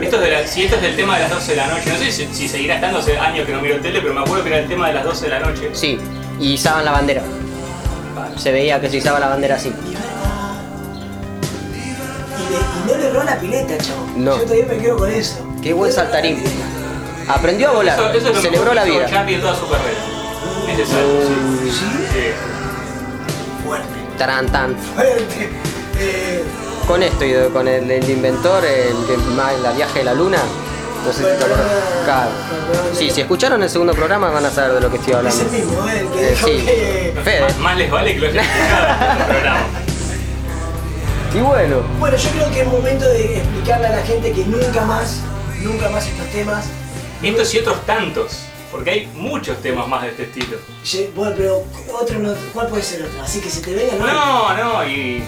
Esto 0.00 0.16
es 0.16 0.22
de 0.22 0.30
la- 0.30 0.46
si 0.46 0.64
esto 0.64 0.76
es 0.76 0.82
del 0.82 0.96
tema 0.96 1.14
de 1.16 1.22
las 1.22 1.30
12 1.30 1.52
de 1.52 1.56
la 1.56 1.66
noche, 1.68 1.90
no 1.90 1.96
sé 1.96 2.10
si, 2.12 2.26
si 2.32 2.48
seguirá 2.48 2.74
estando 2.76 2.98
hace 2.98 3.18
años 3.18 3.46
que 3.46 3.52
no 3.52 3.60
miro 3.60 3.76
tele, 3.80 4.00
pero 4.00 4.12
me 4.14 4.20
acuerdo 4.20 4.44
que 4.44 4.50
era 4.50 4.58
el 4.60 4.68
tema 4.68 4.88
de 4.88 4.94
las 4.94 5.04
12 5.04 5.24
de 5.24 5.30
la 5.30 5.40
noche. 5.40 5.70
Sí, 5.72 5.98
y 6.40 6.52
izaban 6.54 6.84
la 6.84 6.92
bandera. 6.92 7.22
Se 8.36 8.52
veía 8.52 8.80
que 8.80 8.90
se 8.90 8.98
izaba 8.98 9.18
la 9.18 9.28
bandera 9.28 9.56
así. 9.56 9.72
Y, 12.48 12.52
le- 12.52 12.58
y 12.58 12.92
no 12.92 12.98
le 12.98 13.08
erró 13.08 13.24
la 13.24 13.38
pileta, 13.38 13.78
chavo. 13.78 14.06
No. 14.16 14.36
Yo 14.38 14.42
todavía 14.44 14.66
me 14.66 14.78
quedo 14.78 14.96
con 14.96 15.10
eso. 15.10 15.36
Qué 15.62 15.72
buen 15.72 15.92
saltarín. 15.92 16.42
Aprendió 17.28 17.70
a 17.70 17.72
volar, 17.72 17.98
Eso, 17.98 18.10
eso 18.10 18.28
es 18.28 18.34
lo 18.36 18.40
celebró 18.40 18.70
mejor 18.72 18.74
la 18.76 18.84
vida. 18.84 19.06
Chapi 19.10 19.34
en 19.34 19.40
toda 19.40 19.56
su 19.56 19.68
carrera. 19.68 19.98
Necesario, 20.66 21.06
sí. 21.26 21.70
¿Sí? 21.70 22.06
Sí. 22.12 23.64
Fuerte. 23.66 23.86
Tarán, 24.18 24.46
tan. 24.50 24.76
Fuerte. 24.76 25.50
Eh, 25.98 26.44
Con 26.86 27.02
esto 27.02 27.24
y 27.24 27.34
con 27.52 27.66
el, 27.66 27.90
el 27.90 28.08
inventor, 28.10 28.64
el 28.64 28.94
más 29.34 29.58
la 29.60 29.72
viaje 29.72 30.00
de 30.00 30.04
la 30.04 30.14
luna. 30.14 30.38
No 31.04 31.12
sé 31.12 31.18
si 31.18 31.24
te 31.38 31.44
acuerdas. 31.44 31.66
Claro. 32.04 32.30
Sí, 32.92 33.10
si 33.10 33.20
escucharon 33.20 33.62
el 33.62 33.70
segundo 33.70 33.92
programa 33.94 34.28
van 34.30 34.44
a 34.44 34.50
saber 34.50 34.74
de 34.74 34.80
lo 34.80 34.90
que 34.90 34.96
estoy 34.98 35.12
es 35.12 35.16
hablando. 35.18 35.42
el 35.42 35.50
mismo, 35.50 35.88
¿eh? 35.88 36.00
El 36.00 36.08
que 36.08 36.32
Eh, 36.32 36.36
sí. 36.36 36.64
que. 36.64 37.20
Fede. 37.24 37.40
Más, 37.42 37.58
más 37.58 37.76
les 37.76 37.90
vale 37.90 38.14
que 38.14 38.20
lo 38.20 38.26
hayan 38.28 38.44
escuchado 38.44 38.86
en 38.86 39.20
el 39.20 39.26
programa. 39.26 39.58
Y 41.36 41.40
bueno, 41.40 41.82
Bueno, 41.98 42.16
yo 42.16 42.30
creo 42.30 42.50
que 42.50 42.60
es 42.62 42.66
momento 42.66 43.04
de 43.08 43.36
explicarle 43.38 43.86
a 43.88 43.96
la 43.96 44.02
gente 44.02 44.32
que 44.32 44.44
nunca 44.44 44.80
más, 44.86 45.20
nunca 45.62 45.90
más 45.90 46.06
estos 46.06 46.26
temas. 46.28 46.64
Estos 47.22 47.54
y 47.54 47.58
otros 47.58 47.84
tantos, 47.84 48.40
porque 48.70 48.90
hay 48.90 49.06
muchos 49.14 49.60
temas 49.60 49.86
más 49.86 50.02
de 50.02 50.08
este 50.10 50.22
estilo. 50.24 50.56
Ye- 50.84 51.10
Bueno, 51.14 51.34
pero 51.36 51.64
otro 52.00 52.18
no, 52.20 52.34
¿cuál 52.54 52.68
puede 52.68 52.82
ser 52.82 53.02
otro? 53.02 53.22
Así 53.22 53.40
que 53.40 53.50
se 53.50 53.60
te 53.60 53.74
venga, 53.74 53.94
¿no? 53.98 54.06
No, 54.06 54.54
no, 54.56 54.88
y. 54.88 55.22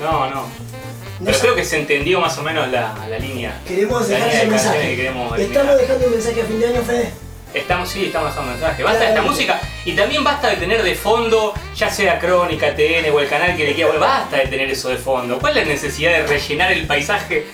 No, 0.00 0.30
no. 0.30 0.42
No 0.42 1.24
Pero 1.24 1.34
sé. 1.36 1.40
creo 1.42 1.54
que 1.56 1.64
se 1.64 1.80
entendió 1.80 2.20
más 2.20 2.38
o 2.38 2.42
menos 2.44 2.68
la, 2.68 2.94
la 3.08 3.18
línea. 3.18 3.60
Queremos 3.66 4.02
la 4.02 4.14
dejar 4.14 4.28
línea 4.28 4.36
ese 4.36 4.46
de 4.46 4.50
canciones 4.52 4.62
mensaje. 4.76 4.90
que 4.90 4.96
queremos 4.96 5.34
eliminar. 5.34 5.62
Estamos 5.62 5.80
dejando 5.80 6.06
un 6.06 6.12
mensaje 6.12 6.42
a 6.42 6.44
fin 6.44 6.60
de 6.60 6.66
año, 6.68 6.82
Fede. 6.82 7.12
Estamos, 7.54 7.88
sí, 7.88 8.06
estamos 8.06 8.30
dejando 8.30 8.52
mensaje. 8.52 8.82
Basta 8.82 9.00
de 9.04 9.08
esta 9.10 9.22
música 9.22 9.60
y 9.84 9.92
también 9.92 10.22
basta 10.22 10.48
de 10.50 10.56
tener 10.56 10.82
de 10.82 10.94
fondo, 10.94 11.54
ya 11.74 11.90
sea 11.90 12.18
Crónica, 12.18 12.74
TN 12.74 13.10
o 13.12 13.20
el 13.20 13.28
canal 13.28 13.56
que 13.56 13.64
le 13.64 13.74
quiera. 13.74 13.90
bueno, 13.90 14.04
Basta 14.04 14.36
de 14.36 14.46
tener 14.48 14.70
eso 14.70 14.90
de 14.90 14.96
fondo. 14.98 15.38
¿Cuál 15.38 15.56
es 15.56 15.66
la 15.66 15.72
necesidad 15.72 16.12
de 16.12 16.26
rellenar 16.26 16.72
el 16.72 16.86
paisaje 16.86 17.46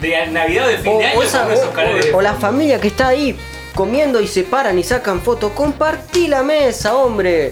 de, 0.00 0.06
de 0.08 0.26
Navidad 0.26 0.66
o 0.66 0.68
de 0.68 0.78
fin 0.78 0.92
o, 0.94 0.98
de 0.98 1.06
año 1.06 1.18
o 1.18 1.22
esa- 1.22 1.44
con 1.44 1.52
esos 1.52 1.66
o- 1.68 1.72
canales 1.72 2.04
de 2.06 2.12
o 2.12 2.20
la 2.20 2.34
familia 2.34 2.78
que 2.80 2.88
está 2.88 3.08
ahí 3.08 3.34
comiendo 3.74 4.20
y 4.20 4.28
se 4.28 4.42
paran 4.44 4.78
y 4.78 4.84
sacan 4.84 5.22
fotos. 5.22 5.52
Compartí 5.52 6.28
la 6.28 6.42
mesa, 6.42 6.94
hombre. 6.94 7.50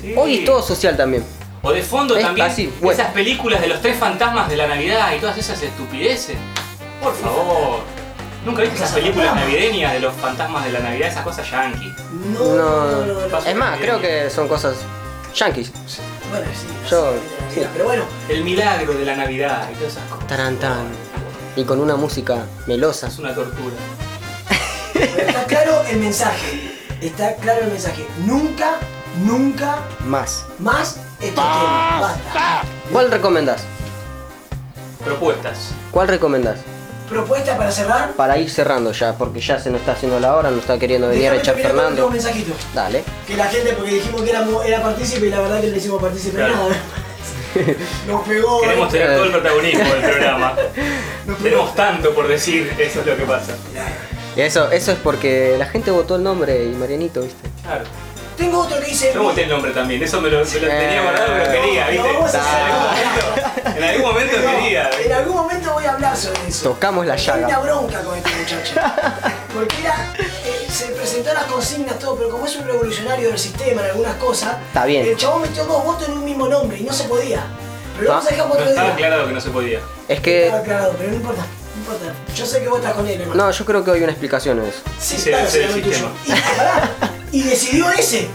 Sí. 0.00 0.14
Hoy 0.16 0.38
es 0.38 0.44
todo 0.44 0.60
social 0.62 0.96
también. 0.96 1.24
O 1.62 1.70
de 1.72 1.82
fondo 1.82 2.16
Es 2.16 2.24
también 2.24 2.48
así, 2.48 2.72
bueno. 2.80 3.00
esas 3.00 3.12
películas 3.14 3.60
de 3.60 3.68
los 3.68 3.80
tres 3.80 3.96
fantasmas 3.96 4.48
de 4.50 4.56
la 4.56 4.66
Navidad 4.66 5.12
y 5.16 5.20
todas 5.20 5.38
esas 5.38 5.62
estupideces. 5.62 6.36
Por 7.00 7.14
favor. 7.14 7.80
¿Nunca 8.44 8.62
viste 8.62 8.76
esas 8.76 8.92
películas 8.92 9.34
navideñas 9.36 9.92
de 9.92 10.00
los 10.00 10.14
fantasmas 10.16 10.64
de 10.64 10.72
la 10.72 10.80
Navidad? 10.80 11.08
Esas 11.08 11.22
cosas 11.24 11.48
yankee. 11.50 11.94
No, 12.32 12.40
no, 12.40 12.56
no. 12.56 13.06
no, 13.06 13.28
no. 13.28 13.38
Es 13.38 13.54
más, 13.54 13.78
creo 13.78 14.00
que 14.00 14.28
son 14.30 14.48
cosas 14.48 14.74
yankees. 15.34 15.70
Bueno, 16.30 16.46
sí. 16.52 16.66
Yo- 16.90 17.12
sí, 17.54 17.60
sí. 17.60 17.66
Pero 17.72 17.84
bueno, 17.84 18.04
El 18.28 18.42
milagro 18.42 18.94
de 18.94 19.04
la 19.04 19.14
Navidad 19.16 19.68
y 19.70 19.74
todas 19.76 19.92
esas 19.92 20.04
cosas. 20.10 20.26
Tarán, 20.26 20.56
tan. 20.56 20.86
Y 21.54 21.64
con 21.64 21.78
una 21.80 21.94
música 21.96 22.46
melosa. 22.66 23.06
Es 23.08 23.18
una 23.18 23.34
tortura. 23.34 23.76
pero 24.92 25.04
está 25.28 25.44
claro 25.44 25.82
el 25.88 25.98
mensaje. 25.98 26.72
Está 27.00 27.36
claro 27.36 27.60
el 27.62 27.68
mensaje. 27.70 28.06
Nunca, 28.26 28.76
nunca 29.22 29.76
Más. 30.06 30.44
más 30.58 30.96
estos 31.20 31.34
temas. 31.44 32.00
Basta. 32.00 32.62
¿Cuál 32.90 33.10
recomendás? 33.10 33.62
Propuestas. 35.04 35.70
¿Cuál 35.90 36.08
recomendás? 36.08 36.58
Propuesta 37.12 37.56
para 37.56 37.70
cerrar. 37.70 38.12
Para 38.12 38.38
ir 38.38 38.50
cerrando 38.50 38.92
ya, 38.92 39.14
porque 39.16 39.40
ya 39.40 39.58
se 39.58 39.70
nos 39.70 39.80
está 39.80 39.92
haciendo 39.92 40.18
la 40.18 40.34
hora, 40.36 40.50
nos 40.50 40.60
está 40.60 40.78
queriendo 40.78 41.08
venir 41.08 41.28
a 41.28 41.32
Déjame 41.32 41.42
echar 41.42 41.54
terminar 41.54 41.72
con 41.74 41.84
Fernando. 41.84 42.06
último 42.06 42.22
mensajito. 42.22 42.52
Dale. 42.74 43.04
Que 43.26 43.36
la 43.36 43.44
gente, 43.46 43.72
porque 43.74 43.90
dijimos 43.94 44.22
que 44.22 44.30
era, 44.30 44.46
era 44.66 44.82
partícipe 44.82 45.26
y 45.26 45.30
la 45.30 45.40
verdad 45.40 45.60
que 45.60 45.66
no 45.66 45.72
le 45.72 45.78
hicimos 45.78 46.02
partícipe 46.02 46.36
de 46.38 46.44
Claro. 46.46 46.56
nada. 46.56 46.76
Nos 48.08 48.26
pegó. 48.26 48.60
Queremos 48.62 48.88
tener 48.90 49.10
Eh. 49.10 49.14
todo 49.14 49.24
el 49.24 49.30
protagonismo 49.32 49.84
del 49.84 50.02
programa. 50.02 50.56
Tenemos 51.42 51.74
tanto 51.74 52.14
por 52.14 52.26
decir, 52.28 52.72
eso 52.78 53.00
es 53.00 53.06
lo 53.06 53.16
que 53.16 53.24
pasa. 53.24 53.52
Y 54.34 54.40
eso, 54.40 54.70
eso 54.70 54.92
es 54.92 54.98
porque 54.98 55.56
la 55.58 55.66
gente 55.66 55.90
votó 55.90 56.16
el 56.16 56.22
nombre 56.22 56.64
y 56.64 56.68
Marianito, 56.70 57.20
¿viste? 57.20 57.50
Claro. 57.62 57.84
Tengo 58.36 58.60
otro 58.60 58.80
que 58.80 58.86
dice. 58.86 59.12
Yo 59.14 59.22
voté 59.22 59.42
el 59.44 59.48
nombre 59.50 59.72
también, 59.72 60.02
eso 60.02 60.20
me 60.20 60.28
lo, 60.30 60.38
me 60.38 60.44
lo 60.44 60.68
tenía 60.68 61.02
guardado, 61.02 61.32
pero 61.32 61.52
quería, 61.52 61.84
No, 61.84 61.90
¿viste? 61.90 62.08
no 62.08 62.14
vamos 62.14 62.34
a 62.34 62.38
en, 62.38 62.44
hacer 62.44 62.62
algún 62.62 62.82
nada. 62.82 62.92
momento, 63.62 63.76
en 63.76 63.84
algún 63.84 64.02
momento 64.02 64.36
No, 64.38 64.50
quería. 64.50 64.90
En 65.04 65.12
algún 65.12 65.36
momento 65.36 65.72
voy 65.72 65.84
a 65.84 65.92
hablar 65.92 66.16
sobre 66.16 66.48
eso. 66.48 66.68
Tocamos 66.70 67.06
la 67.06 67.16
llaga. 67.16 67.46
una 67.48 67.58
bronca 67.58 68.00
con 68.02 68.16
este 68.18 68.30
muchacho. 68.30 68.74
Porque 69.54 69.76
era, 69.82 70.14
eh, 70.18 70.66
se 70.70 70.86
presentó 70.86 71.32
las 71.34 71.44
consignas, 71.44 71.98
todo, 71.98 72.16
pero 72.16 72.30
como 72.30 72.46
es 72.46 72.56
un 72.56 72.64
revolucionario 72.66 73.28
del 73.28 73.38
sistema 73.38 73.82
en 73.82 73.90
algunas 73.90 74.14
cosas, 74.16 74.56
Está 74.68 74.86
bien. 74.86 75.06
el 75.06 75.16
chabón 75.16 75.42
metió 75.42 75.64
dos 75.64 75.84
votos 75.84 76.08
en 76.08 76.14
un 76.14 76.24
mismo 76.24 76.48
nombre 76.48 76.78
y 76.78 76.82
no 76.84 76.92
se 76.92 77.04
podía. 77.04 77.42
Pero 77.94 78.04
lo 78.04 78.10
vamos 78.10 78.26
a 78.26 78.30
dejar 78.30 78.46
por 78.48 78.56
No 78.56 78.60
otro 78.62 78.70
estaba 78.70 78.86
día. 78.88 78.94
aclarado 78.94 79.26
que 79.28 79.32
no 79.34 79.40
se 79.40 79.50
podía. 79.50 79.80
Es 80.08 80.20
que. 80.20 80.44
Estaba 80.46 80.62
aclarado, 80.62 80.94
pero 80.96 81.10
no 81.10 81.16
importa, 81.16 81.42
no 81.42 81.80
importa. 81.94 82.14
Yo 82.34 82.46
sé 82.46 82.60
que 82.62 82.68
vos 82.68 82.78
estás 82.78 82.94
con 82.94 83.06
él, 83.06 83.20
hermano. 83.20 83.44
No, 83.44 83.50
yo 83.50 83.64
creo 83.66 83.84
que 83.84 83.90
hay 83.90 84.02
una 84.02 84.12
explicación 84.12 84.58
en 84.60 84.64
eso. 84.68 84.78
Sí, 84.98 85.16
Sí, 85.18 85.28
claro, 85.30 85.46
el 85.46 85.82
tuyo. 85.82 86.08
Y, 86.24 86.32
y 87.32 87.42
decidió 87.42 87.90
ese. 87.90 88.28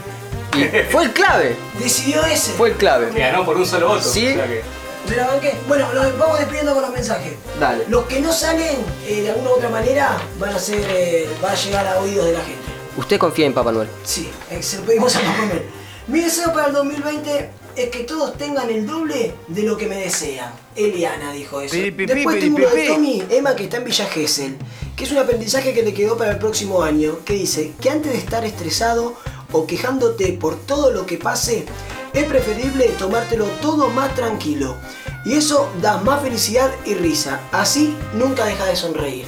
Y 0.56 0.64
fue 0.92 1.04
el 1.06 1.14
clave. 1.14 1.56
Decidió 1.80 2.24
ese. 2.26 2.52
Fue 2.54 2.70
el 2.70 2.76
clave. 2.76 3.10
Que 3.12 3.20
ganó 3.20 3.46
por 3.46 3.56
un 3.58 3.66
solo 3.66 3.90
voto. 3.90 4.02
Sí. 4.04 4.28
o 4.28 4.34
sea 4.36 4.48
que- 4.48 4.64
¿Me 5.10 5.16
la 5.16 5.28
banqué? 5.28 5.54
Bueno, 5.70 5.88
nos 5.94 6.18
vamos 6.18 6.38
despidiendo 6.40 6.74
con 6.74 6.82
los 6.82 6.92
mensajes. 6.92 7.34
Dale. 7.60 7.86
Los 7.88 8.06
que 8.08 8.20
no 8.20 8.34
salen 8.34 8.76
eh, 9.08 9.22
de 9.22 9.30
alguna 9.30 9.52
u 9.52 9.54
otra 9.54 9.70
manera 9.70 10.18
van 10.38 10.54
a 10.54 10.60
ser, 10.60 10.82
eh, 10.90 11.30
va 11.44 11.52
a 11.52 11.56
llegar 11.56 11.88
a 11.88 12.00
oídos 12.00 12.26
de 12.26 12.34
la 12.34 12.40
gente. 12.42 12.60
Usted 12.98 13.18
confía 13.18 13.46
en 13.46 13.54
Papá 13.54 13.72
Noel. 13.72 13.88
Sí, 14.04 14.30
eh, 14.52 14.62
se 14.62 14.78
lo 14.78 14.84
pedimos 14.84 15.16
a 15.16 15.20
Papá 15.22 15.46
Noel. 15.46 15.64
Mi 16.08 16.20
deseo 16.22 16.52
para 16.52 16.68
el 16.68 16.74
2020 16.74 17.50
es 17.78 17.90
que 17.92 18.04
todos 18.04 18.36
tengan 18.38 18.70
el 18.72 18.88
doble 18.88 19.36
de 19.48 19.62
lo 19.62 19.78
que 19.78 19.86
me 19.86 19.98
desean. 19.98 20.52
Eliana 20.76 21.32
dijo 21.32 21.62
eso. 21.62 21.76
Pi, 21.76 21.92
pi, 21.92 22.08
Después 22.08 22.36
pi, 22.36 22.42
tengo 22.42 22.58
uno 22.58 22.70
pi, 22.70 22.82
de. 22.82 22.88
Tommy 22.88 23.24
Emma 23.30 23.56
que 23.56 23.66
está 23.66 23.78
en 23.78 23.84
Villa 23.86 24.06
Gesell, 24.06 24.58
que 24.96 25.04
es 25.04 25.12
un 25.12 25.20
aprendizaje 25.20 25.74
que 25.74 25.84
le 25.84 25.94
quedó 25.94 26.18
para 26.18 26.32
el 26.32 26.40
próximo 26.40 26.82
año, 26.82 27.20
que 27.24 27.34
dice 27.34 27.74
que 27.80 27.92
antes 27.92 28.12
de 28.12 28.18
estar 28.18 28.44
estresado 28.44 29.16
o 29.52 29.68
quejándote 29.68 30.34
por 30.34 30.58
todo 30.58 30.92
lo 30.92 31.06
que 31.06 31.18
pase, 31.18 31.66
es 32.14 32.24
preferible 32.24 32.88
tomártelo 32.98 33.46
todo 33.62 33.90
más 33.90 34.14
tranquilo. 34.16 34.76
Y 35.24 35.34
eso 35.34 35.70
da 35.80 35.98
más 35.98 36.24
felicidad 36.24 36.72
y 36.86 36.96
risa. 36.96 37.42
Así 37.52 37.96
nunca 38.16 38.46
deja 38.46 38.66
de 38.66 38.76
sonreír. 38.76 39.26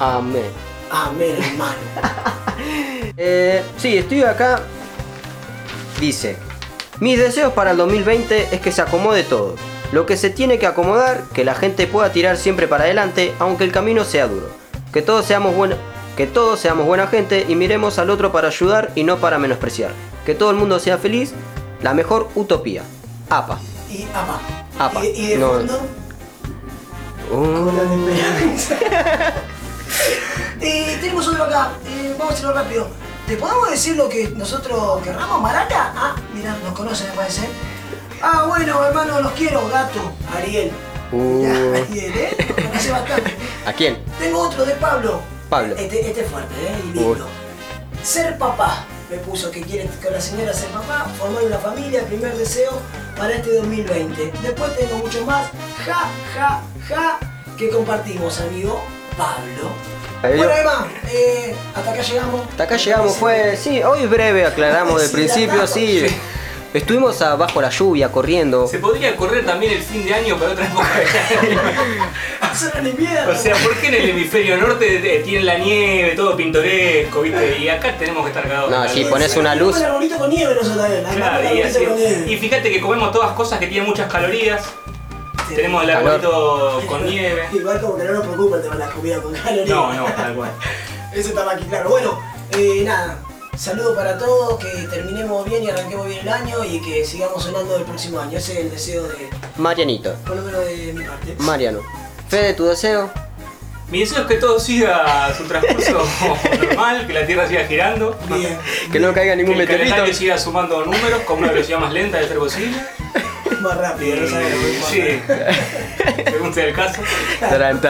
Amén. 0.00 0.50
Amén, 0.90 1.36
hermano. 1.38 1.76
Eh, 3.18 3.62
sí, 3.78 3.96
estoy 3.96 4.22
acá. 4.22 4.62
Dice, 5.98 6.36
mis 7.00 7.18
deseos 7.18 7.52
para 7.52 7.72
el 7.72 7.76
2020 7.76 8.48
es 8.54 8.60
que 8.60 8.72
se 8.72 8.82
acomode 8.82 9.22
todo. 9.22 9.56
Lo 9.92 10.06
que 10.06 10.16
se 10.16 10.30
tiene 10.30 10.58
que 10.58 10.66
acomodar, 10.66 11.22
que 11.32 11.44
la 11.44 11.54
gente 11.54 11.86
pueda 11.86 12.10
tirar 12.10 12.36
siempre 12.36 12.66
para 12.66 12.84
adelante, 12.84 13.34
aunque 13.38 13.64
el 13.64 13.72
camino 13.72 14.04
sea 14.04 14.26
duro. 14.26 14.48
Que 14.92 15.02
todos 15.02 15.24
seamos 15.26 15.54
buenos, 15.54 15.78
que 16.16 16.26
todos 16.26 16.58
seamos 16.58 16.86
buena 16.86 17.06
gente 17.06 17.44
y 17.48 17.54
miremos 17.54 17.98
al 17.98 18.10
otro 18.10 18.32
para 18.32 18.48
ayudar 18.48 18.90
y 18.94 19.04
no 19.04 19.18
para 19.18 19.38
menospreciar. 19.38 19.90
Que 20.24 20.34
todo 20.34 20.50
el 20.50 20.56
mundo 20.56 20.80
sea 20.80 20.98
feliz, 20.98 21.32
la 21.82 21.94
mejor 21.94 22.28
utopía. 22.34 22.82
APA. 23.30 23.58
Y 23.90 24.04
apa. 24.14 24.40
Apa. 24.78 25.04
Y, 25.04 25.08
y 25.08 25.26
de 25.28 25.38
No. 25.38 25.48
fondo. 25.52 25.80
Uh, 27.30 28.06
de. 28.06 28.14
Eh, 30.60 30.98
tenemos 31.00 31.28
otro 31.28 31.44
acá, 31.44 31.70
eh, 31.86 32.14
vamos 32.18 32.32
a 32.34 32.36
hacerlo 32.36 32.54
rápido. 32.54 32.88
¿Te 33.26 33.36
podemos 33.36 33.68
decir 33.70 33.96
lo 33.96 34.08
que 34.08 34.28
nosotros 34.28 35.02
querramos, 35.02 35.42
Maraca? 35.42 35.92
Ah, 35.96 36.14
mira, 36.32 36.56
nos 36.62 36.72
conocen, 36.74 37.08
me 37.08 37.16
parece. 37.16 37.48
Ah, 38.22 38.44
bueno, 38.46 38.84
hermano, 38.84 39.20
los 39.20 39.32
quiero, 39.32 39.68
gato. 39.68 40.12
Ariel. 40.36 40.70
Uh. 41.10 41.42
Ya, 41.42 41.50
Ariel, 41.50 42.16
¿eh? 42.16 42.36
Nos 42.48 42.66
conoce 42.66 42.90
bastante. 42.92 43.34
¿A 43.66 43.72
quién? 43.72 43.98
Tengo 44.20 44.38
otro 44.38 44.64
de 44.64 44.74
Pablo. 44.74 45.20
Pablo. 45.50 45.74
Este, 45.76 46.08
este 46.08 46.20
es 46.20 46.30
fuerte, 46.30 46.54
¿eh? 46.54 46.80
Y 46.84 46.98
lindo. 46.98 47.26
Ser 48.04 48.38
papá. 48.38 48.84
Me 49.10 49.16
puso 49.18 49.50
que 49.50 49.60
quiere 49.62 49.88
con 50.02 50.12
la 50.12 50.20
señora 50.20 50.52
ser 50.52 50.68
papá, 50.68 51.06
formar 51.18 51.44
una 51.44 51.58
familia, 51.58 52.04
primer 52.04 52.36
deseo 52.36 52.72
para 53.16 53.34
este 53.34 53.56
2020. 53.56 54.32
Después 54.42 54.76
tengo 54.76 54.98
mucho 54.98 55.24
más. 55.24 55.48
Ja, 55.84 56.10
ja, 56.34 56.62
ja, 56.88 57.18
que 57.56 57.70
compartimos, 57.70 58.40
amigo 58.40 58.82
Pablo. 59.16 59.95
Bueno, 60.22 60.50
Emma, 60.50 60.88
eh, 61.12 61.54
hasta 61.74 61.90
acá 61.92 62.02
llegamos. 62.02 62.42
Hasta 62.50 62.62
acá 62.64 62.76
llegamos, 62.76 63.16
fue. 63.16 63.56
Sí, 63.56 63.82
hoy 63.82 64.06
breve, 64.06 64.44
aclaramos 64.44 65.00
de 65.00 65.08
Sí, 65.08 65.14
principio, 65.14 65.66
sí. 65.66 66.06
Estuvimos 66.74 67.22
a- 67.22 67.36
bajo 67.36 67.60
la 67.62 67.70
lluvia, 67.70 68.10
corriendo. 68.10 68.66
Se 68.66 68.78
podría 68.80 69.16
correr 69.16 69.46
también 69.46 69.72
el 69.72 69.82
fin 69.82 70.04
de 70.04 70.12
año 70.12 70.36
para 70.36 70.52
otra 70.52 70.66
época 70.66 70.88
del. 71.42 71.58
O 73.30 73.34
sea, 73.36 73.54
¿por 73.62 73.76
qué 73.76 73.86
en 73.88 73.94
el 73.94 74.10
hemisferio 74.10 74.56
norte 74.58 75.16
eh, 75.16 75.20
tienen 75.22 75.46
la 75.46 75.58
nieve, 75.58 76.14
todo 76.16 76.36
pintoresco, 76.36 77.22
viste? 77.22 77.58
Y 77.60 77.68
acá 77.68 77.96
tenemos 77.96 78.22
que 78.24 78.28
estar 78.30 78.42
cagados. 78.46 78.70
No, 78.70 78.84
calor. 78.84 79.10
pones 79.10 79.36
una 79.36 79.54
luz. 79.54 79.80
Arbolito 79.80 80.18
con 80.18 80.28
nieve 80.30 80.54
nosotros 80.54 80.76
también. 80.86 81.04
Claro, 81.14 81.54
y, 81.54 81.62
así- 81.62 81.84
con 81.84 81.96
nieve. 81.96 82.24
y 82.30 82.36
fíjate 82.36 82.70
que 82.70 82.80
comemos 82.80 83.10
todas 83.12 83.32
cosas 83.32 83.58
que 83.58 83.68
tienen 83.68 83.88
muchas 83.88 84.10
calorías. 84.12 84.62
Tenemos 85.54 85.82
el 85.84 85.90
Calor. 85.90 86.08
arbolito 86.14 86.82
con 86.88 87.06
nieve. 87.06 87.42
Igual 87.52 87.80
como 87.80 87.96
que 87.96 88.04
no 88.04 88.12
nos 88.14 88.26
preocupa 88.26 88.56
el 88.56 88.62
tema 88.62 88.74
de 88.76 88.86
la 88.86 88.90
comida 88.90 89.22
con 89.22 89.32
calorías. 89.34 89.68
No, 89.68 89.92
no, 89.92 90.04
tal 90.06 90.34
cual. 90.34 90.50
Eso 91.14 91.28
estaba 91.30 91.52
aquí 91.52 91.64
claro. 91.64 91.88
Bueno, 91.90 92.18
eh, 92.52 92.82
nada. 92.84 93.18
Saludos 93.56 93.96
para 93.96 94.18
todos, 94.18 94.58
que 94.62 94.68
terminemos 94.90 95.48
bien 95.48 95.64
y 95.64 95.70
arranquemos 95.70 96.06
bien 96.06 96.20
el 96.20 96.28
año 96.28 96.62
y 96.62 96.78
que 96.82 97.04
sigamos 97.06 97.42
sonando 97.42 97.74
el 97.76 97.84
próximo 97.84 98.20
año. 98.20 98.36
Ese 98.36 98.52
es 98.52 98.58
el 98.58 98.70
deseo 98.70 99.04
de, 99.04 99.30
Marianito. 99.56 100.14
por 100.26 100.36
lo 100.36 100.42
menos 100.42 100.60
de 100.66 100.92
mi 100.92 101.04
parte. 101.04 101.36
Mariano. 101.38 101.80
Fede, 102.28 102.52
tu 102.52 102.66
deseo. 102.66 103.10
Mi 103.90 104.00
deseo 104.00 104.22
es 104.22 104.26
que 104.26 104.34
todo 104.34 104.58
siga 104.60 105.32
su 105.34 105.44
transcurso 105.44 105.92
normal, 106.66 107.06
que 107.06 107.12
la 107.14 107.24
Tierra 107.26 107.48
siga 107.48 107.64
girando. 107.64 108.14
Bien. 108.28 108.58
Que 108.92 109.00
no 109.00 109.14
caiga 109.14 109.32
Que 109.32 109.36
ningún 109.36 109.52
el 109.52 109.60
meteorito. 109.60 109.88
calendario 109.88 110.12
siga 110.14 110.36
sumando 110.36 110.84
números 110.84 111.20
con 111.22 111.38
una 111.38 111.48
velocidad 111.50 111.78
más 111.78 111.92
lenta 111.94 112.18
de 112.18 112.28
ser 112.28 112.36
posible. 112.38 112.76
Más 113.60 113.76
rápido, 113.78 114.16
no 114.16 114.28
sabes 114.28 114.54
lo. 114.54 114.86
Sí, 114.88 115.22
según 116.30 116.54
sea 116.54 116.64
el 116.66 116.74
caso. 116.74 117.02
Tarán. 117.40 117.80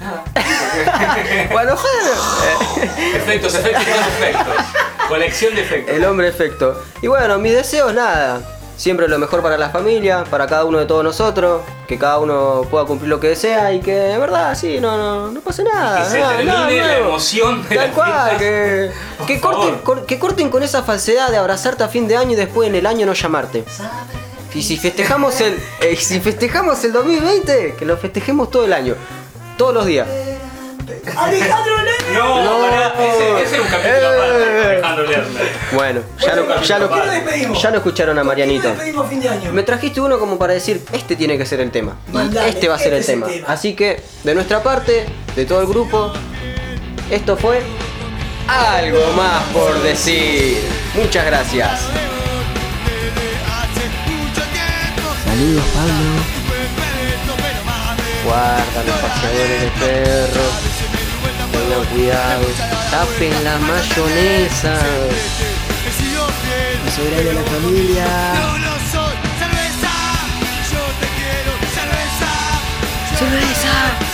Nada. 0.00 0.24
Bueno, 1.52 1.76
joder. 1.76 2.86
Efectos, 3.16 3.54
efectos, 3.54 3.84
efectos. 3.86 4.54
Colección 5.08 5.54
de 5.54 5.62
efectos. 5.62 5.94
El 5.94 6.04
hombre 6.04 6.28
efecto. 6.28 6.82
Y 7.02 7.06
bueno, 7.06 7.38
mis 7.38 7.52
deseos, 7.52 7.94
nada. 7.94 8.40
Siempre 8.76 9.08
lo 9.08 9.18
mejor 9.18 9.42
para 9.42 9.56
la 9.56 9.70
familia, 9.70 10.24
para 10.30 10.46
cada 10.46 10.64
uno 10.66 10.78
de 10.78 10.84
todos 10.84 11.02
nosotros. 11.02 11.62
Que 11.88 11.98
cada 11.98 12.18
uno 12.18 12.62
pueda 12.70 12.84
cumplir 12.84 13.08
lo 13.08 13.20
que 13.20 13.28
desea 13.28 13.72
y 13.72 13.80
que, 13.80 13.94
de 13.94 14.18
verdad, 14.18 14.54
sí, 14.54 14.78
no, 14.80 14.96
no, 14.98 15.30
no 15.30 15.40
pase 15.40 15.62
nada. 15.64 16.02
Que 16.04 16.10
se 16.10 16.18
nada, 16.20 16.36
termine 16.36 16.52
nada 16.52 16.68
la 16.88 16.98
emoción 16.98 17.62
de 17.68 17.76
Tal 17.76 17.88
la 17.88 17.94
cual, 17.94 18.38
que, 18.38 18.90
que, 19.26 19.40
corten, 19.40 19.78
cor- 19.78 20.04
que 20.04 20.18
corten 20.18 20.50
con 20.50 20.62
esa 20.62 20.82
falsedad 20.82 21.30
de 21.30 21.36
abrazarte 21.38 21.84
a 21.84 21.88
fin 21.88 22.06
de 22.08 22.16
año 22.16 22.32
y 22.32 22.34
después 22.34 22.68
en 22.68 22.74
el 22.74 22.86
año 22.86 23.06
no 23.06 23.12
llamarte. 23.14 23.64
Y 24.52 24.62
si 24.62 24.76
festejamos 24.76 25.40
el, 25.40 25.58
eh, 25.80 25.96
si 25.96 26.18
festejamos 26.20 26.82
el 26.84 26.92
2020, 26.92 27.76
que 27.78 27.84
lo 27.84 27.96
festejemos 27.96 28.50
todo 28.50 28.64
el 28.64 28.72
año, 28.72 28.94
todos 29.56 29.72
los 29.74 29.86
días. 29.86 30.08
Alejandro. 31.16 31.74
No, 32.14 32.42
No. 32.44 32.60
pará, 32.60 32.94
ese, 32.98 33.42
ese 33.42 33.56
es 33.56 33.60
un 33.62 33.68
capítulo 33.68 34.08
aparte, 34.08 34.42
Eh. 34.42 34.66
Alejandro 34.66 35.04
Lerner. 35.06 35.48
Bueno, 35.72 36.00
ya 36.20 36.36
lo, 36.36 36.62
ya 36.62 36.78
lo- 36.78 37.54
ya 37.54 37.70
lo 37.70 37.76
escucharon 37.78 38.18
a 38.18 38.22
¿Por 38.24 38.34
qué 38.36 38.44
Marianito. 38.46 38.74
Me 39.52 39.62
trajiste 39.64 40.00
uno 40.00 40.18
como 40.18 40.38
para 40.38 40.54
decir, 40.54 40.82
este 40.92 41.16
tiene 41.16 41.36
que 41.36 41.44
ser 41.46 41.60
el 41.60 41.70
tema. 41.70 41.96
Y 42.08 42.12
Mandale, 42.12 42.48
este 42.50 42.68
va 42.68 42.76
a 42.76 42.78
ser 42.78 42.94
este 42.94 42.96
el 42.96 43.00
es 43.02 43.08
el 43.08 43.14
tema. 43.34 43.46
tema. 43.46 43.52
Así 43.52 43.74
que, 43.74 44.02
de 44.24 44.34
nuestra 44.34 44.62
parte, 44.62 45.06
de 45.34 45.44
todo 45.44 45.60
el 45.60 45.66
grupo, 45.66 46.12
esto 47.10 47.36
fue 47.36 47.60
algo 48.48 49.12
más 49.16 49.42
por 49.52 49.82
decir. 49.82 50.58
Muchas 50.94 51.26
gracias. 51.26 51.80
Saludos, 55.24 55.64
Pablo. 55.74 55.92
Guarda 58.24 58.82
los 58.86 58.96
paseadores 58.96 59.60
de 59.62 59.70
perros. 59.78 60.52
Tengan 61.56 61.84
cuidado. 61.86 62.44
Tapen 62.90 63.44
la 63.44 63.58
mayonesa. 63.58 64.78
Sobre 66.94 67.34
la 67.34 67.42
familia. 67.42 68.06
no 68.58 68.74
soy 68.92 69.16
cerveza, 69.38 69.92
yo 70.72 70.82
te 71.00 71.08
quiero 71.16 71.52
cerveza. 71.74 72.30
Cerveza. 73.18 74.05